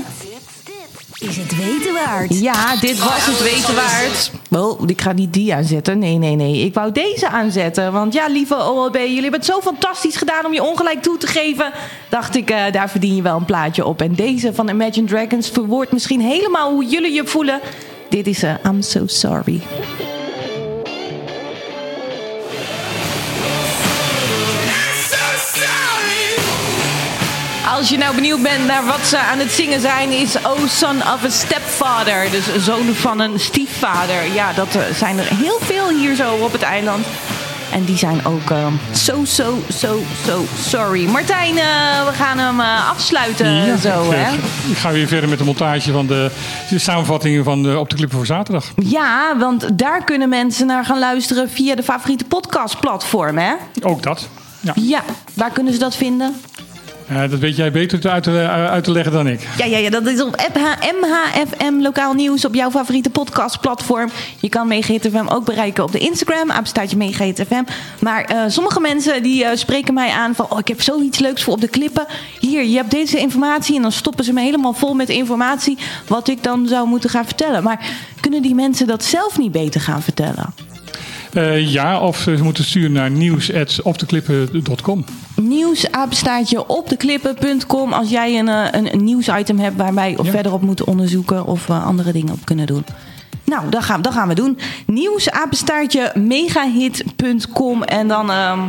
Is 1.23 1.37
het 1.37 1.55
weten 1.55 1.93
waard? 1.93 2.39
Ja, 2.39 2.75
dit 2.75 2.99
was 2.99 3.25
het 3.25 3.41
weten 3.41 3.75
waard. 3.75 4.31
Oh, 4.51 4.89
ik 4.89 5.01
ga 5.01 5.11
niet 5.11 5.33
die 5.33 5.53
aanzetten. 5.53 5.99
Nee, 5.99 6.17
nee, 6.17 6.35
nee. 6.35 6.65
Ik 6.65 6.73
wou 6.73 6.91
deze 6.91 7.27
aanzetten. 7.27 7.91
Want 7.91 8.13
ja, 8.13 8.27
lieve 8.27 8.55
OLB, 8.55 8.95
jullie 8.95 9.21
hebben 9.21 9.39
het 9.39 9.45
zo 9.45 9.61
fantastisch 9.61 10.15
gedaan 10.15 10.45
om 10.45 10.53
je 10.53 10.63
ongelijk 10.63 11.01
toe 11.01 11.17
te 11.17 11.27
geven. 11.27 11.71
Dacht 12.09 12.35
ik, 12.35 12.49
eh, 12.49 12.71
daar 12.71 12.89
verdien 12.89 13.15
je 13.15 13.21
wel 13.21 13.37
een 13.37 13.45
plaatje 13.45 13.85
op. 13.85 14.01
En 14.01 14.15
deze 14.15 14.53
van 14.53 14.69
Imagine 14.69 15.07
Dragons 15.07 15.49
verwoordt 15.49 15.91
misschien 15.91 16.21
helemaal 16.21 16.71
hoe 16.71 16.85
jullie 16.85 17.13
je 17.13 17.25
voelen. 17.25 17.59
Dit 18.09 18.27
is 18.27 18.43
eh, 18.43 18.53
I'm 18.65 18.81
So 18.81 19.07
Sorry. 19.07 19.61
Als 27.83 27.91
je 27.91 27.97
nou 27.97 28.15
benieuwd 28.15 28.41
bent 28.41 28.65
naar 28.65 28.85
wat 28.85 28.99
ze 29.05 29.17
aan 29.17 29.39
het 29.39 29.51
zingen 29.51 29.81
zijn, 29.81 30.11
is 30.11 30.35
Oh 30.35 30.67
Son 30.67 30.97
of 30.97 31.23
a 31.23 31.29
Stepfather. 31.29 32.31
Dus 32.31 32.65
zoon 32.65 32.93
van 32.93 33.19
een 33.19 33.39
stiefvader. 33.39 34.33
Ja, 34.33 34.53
dat 34.53 34.75
eh, 34.75 34.81
zijn 34.95 35.17
er 35.17 35.25
heel 35.25 35.57
veel 35.59 35.89
hier 35.89 36.15
zo 36.15 36.35
op 36.35 36.51
het 36.51 36.61
eiland. 36.61 37.05
En 37.71 37.83
die 37.83 37.97
zijn 37.97 38.25
ook 38.25 38.49
eh, 38.51 38.67
zo, 38.93 39.25
zo, 39.25 39.59
zo, 39.77 39.99
zo 40.25 40.45
sorry. 40.59 41.05
Martijn, 41.05 41.57
eh, 41.57 42.05
we 42.05 42.11
gaan 42.13 42.37
hem 42.37 42.59
afsluiten 42.59 43.79
zo, 43.79 44.11
ik, 44.11 44.17
hè? 44.17 44.33
ik 44.69 44.77
ga 44.77 44.91
weer 44.91 45.07
verder 45.07 45.29
met 45.29 45.37
de 45.37 45.43
montage 45.43 45.91
van 45.91 46.07
de, 46.07 46.31
de 46.69 46.79
samenvatting 46.79 47.43
van 47.43 47.63
de, 47.63 47.79
op 47.79 47.89
de 47.89 47.95
clippen 47.95 48.17
voor 48.17 48.25
zaterdag. 48.25 48.71
Ja, 48.75 49.37
want 49.37 49.77
daar 49.77 50.03
kunnen 50.03 50.29
mensen 50.29 50.67
naar 50.67 50.85
gaan 50.85 50.99
luisteren 50.99 51.49
via 51.49 51.75
de 51.75 51.83
favoriete 51.83 52.25
podcastplatform, 52.25 53.37
hè? 53.37 53.53
Ook 53.81 54.03
dat. 54.03 54.27
Ja. 54.63 54.73
Ja, 54.75 55.03
waar 55.33 55.51
kunnen 55.51 55.73
ze 55.73 55.79
dat 55.79 55.95
vinden? 55.95 56.35
Eh, 57.07 57.29
dat 57.29 57.39
weet 57.39 57.55
jij 57.55 57.71
beter 57.71 57.99
te- 57.99 58.09
uit 58.09 58.23
te, 58.23 58.39
eh, 58.39 58.65
uit 58.69 58.83
te 58.83 58.91
leggen 58.91 59.11
dan 59.13 59.27
ik. 59.27 59.47
Ja, 59.57 59.65
ja, 59.65 59.77
ja, 59.77 59.89
dat 59.89 60.07
is 60.07 60.21
op 60.21 60.35
MH, 60.53 60.63
MHFM 61.01 61.81
Lokaal 61.81 62.13
Nieuws 62.13 62.45
op 62.45 62.55
jouw 62.55 62.71
favoriete 62.71 63.09
podcastplatform. 63.09 64.09
Je 64.39 64.49
kan 64.49 64.67
Megahit 64.67 65.07
FM 65.11 65.27
ook 65.27 65.45
bereiken 65.45 65.83
op 65.83 65.91
de 65.91 65.97
Instagram, 65.99 66.51
apenstaartje 66.51 66.97
Megahit 66.97 67.43
FM. 67.47 67.63
Maar 67.99 68.23
eh, 68.23 68.37
sommige 68.47 68.79
mensen 68.79 69.23
die 69.23 69.45
eh, 69.45 69.57
spreken 69.57 69.93
mij 69.93 70.09
aan 70.11 70.35
van... 70.35 70.45
oh, 70.49 70.59
ik 70.59 70.67
heb 70.67 70.81
zoiets 70.81 71.19
leuks 71.19 71.43
voor 71.43 71.53
op 71.53 71.61
de 71.61 71.67
klippen. 71.67 72.05
Hier, 72.39 72.63
je 72.65 72.75
hebt 72.75 72.91
deze 72.91 73.19
informatie. 73.19 73.75
En 73.75 73.81
dan 73.81 73.91
stoppen 73.91 74.23
ze 74.25 74.33
me 74.33 74.41
helemaal 74.41 74.73
vol 74.73 74.93
met 74.93 75.09
informatie... 75.09 75.77
wat 76.07 76.27
ik 76.27 76.43
dan 76.43 76.67
zou 76.67 76.87
moeten 76.87 77.09
gaan 77.09 77.25
vertellen. 77.25 77.63
Maar 77.63 77.79
kunnen 78.19 78.41
die 78.41 78.55
mensen 78.55 78.87
dat 78.87 79.03
zelf 79.03 79.37
niet 79.37 79.51
beter 79.51 79.81
gaan 79.81 80.01
vertellen? 80.01 80.53
Eh, 81.33 81.71
ja, 81.71 81.99
of 81.99 82.17
ze 82.17 82.37
moeten 82.43 82.63
sturen 82.63 82.91
naar 82.91 83.09
nieuws.opdeklippen.com. 83.11 85.05
Nieuwsapenstaartje 85.35 86.67
op 86.67 86.89
de 86.89 86.97
klippen.com 86.97 87.93
als 87.93 88.09
jij 88.09 88.39
een, 88.39 88.47
eh, 88.49 88.65
een, 88.71 88.93
een 88.93 89.03
nieuwsitem 89.03 89.59
hebt 89.59 89.77
waar 89.77 89.93
wij 89.93 90.15
of 90.17 90.25
Ja. 90.25 90.31
verder 90.31 90.53
op 90.53 90.61
moeten 90.61 90.87
onderzoeken 90.87 91.45
of 91.45 91.69
eh, 91.69 91.85
andere 91.85 92.11
dingen 92.11 92.33
op 92.33 92.45
kunnen 92.45 92.65
doen. 92.65 92.85
Nou, 93.45 93.69
dat 93.69 93.83
gaan, 93.83 94.01
dat 94.01 94.13
gaan 94.13 94.27
we 94.27 94.33
doen. 94.35 94.57
Nieuwsapenstaartje 94.85 96.11
megahit.com 96.15 97.83
en 97.83 98.07
dan 98.07 98.31
ehm, 98.31 98.59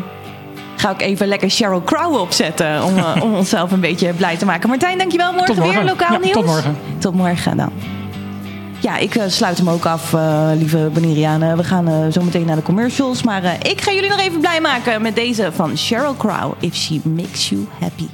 ga 0.77 0.91
ik 0.91 1.01
even 1.03 1.27
lekker 1.27 1.51
Sheryl 1.51 1.83
Crow 1.83 2.15
opzetten 2.21 2.85
om, 2.85 2.93
om 3.23 3.35
onszelf 3.43 3.73
een 3.73 3.81
beetje 3.81 4.13
blij 4.13 4.37
te 4.37 4.45
maken. 4.45 4.69
Martijn, 4.69 4.99
dankjewel. 4.99 5.33
Morgen, 5.33 5.55
morgen. 5.55 5.75
weer 5.75 5.85
lokaal 5.85 6.13
Ja, 6.13 6.19
nieuws. 6.19 6.33
tot 6.33 6.45
morgen. 6.47 6.77
Tot 6.99 7.15
morgen 7.15 7.57
dan. 7.57 7.73
Ja, 8.85 8.97
ik 8.97 9.15
eh, 9.15 9.25
sluit 9.27 9.59
hem 9.59 9.71
ook 9.71 9.87
af, 9.87 10.15
eh, 10.15 10.51
lieve 10.57 10.91
Bonerianen. 10.93 11.57
We 11.57 11.65
gaan 11.65 11.89
eh, 11.89 12.13
zo 12.13 12.23
meteen 12.23 12.47
naar 12.47 12.57
de 12.57 12.63
commercials. 12.63 13.23
Maar 13.23 13.69
ik 13.69 13.81
ga 13.81 13.93
jullie 13.93 14.09
nog 14.09 14.21
even 14.21 14.41
blij 14.41 14.61
maken 14.61 15.03
met 15.03 15.15
deze 15.15 15.53
van 15.53 15.79
Sheryl 15.79 16.17
Crow. 16.17 16.53
If 16.61 16.75
she 16.75 17.01
makes 17.05 17.49
you 17.49 17.67
happy. 17.81 18.07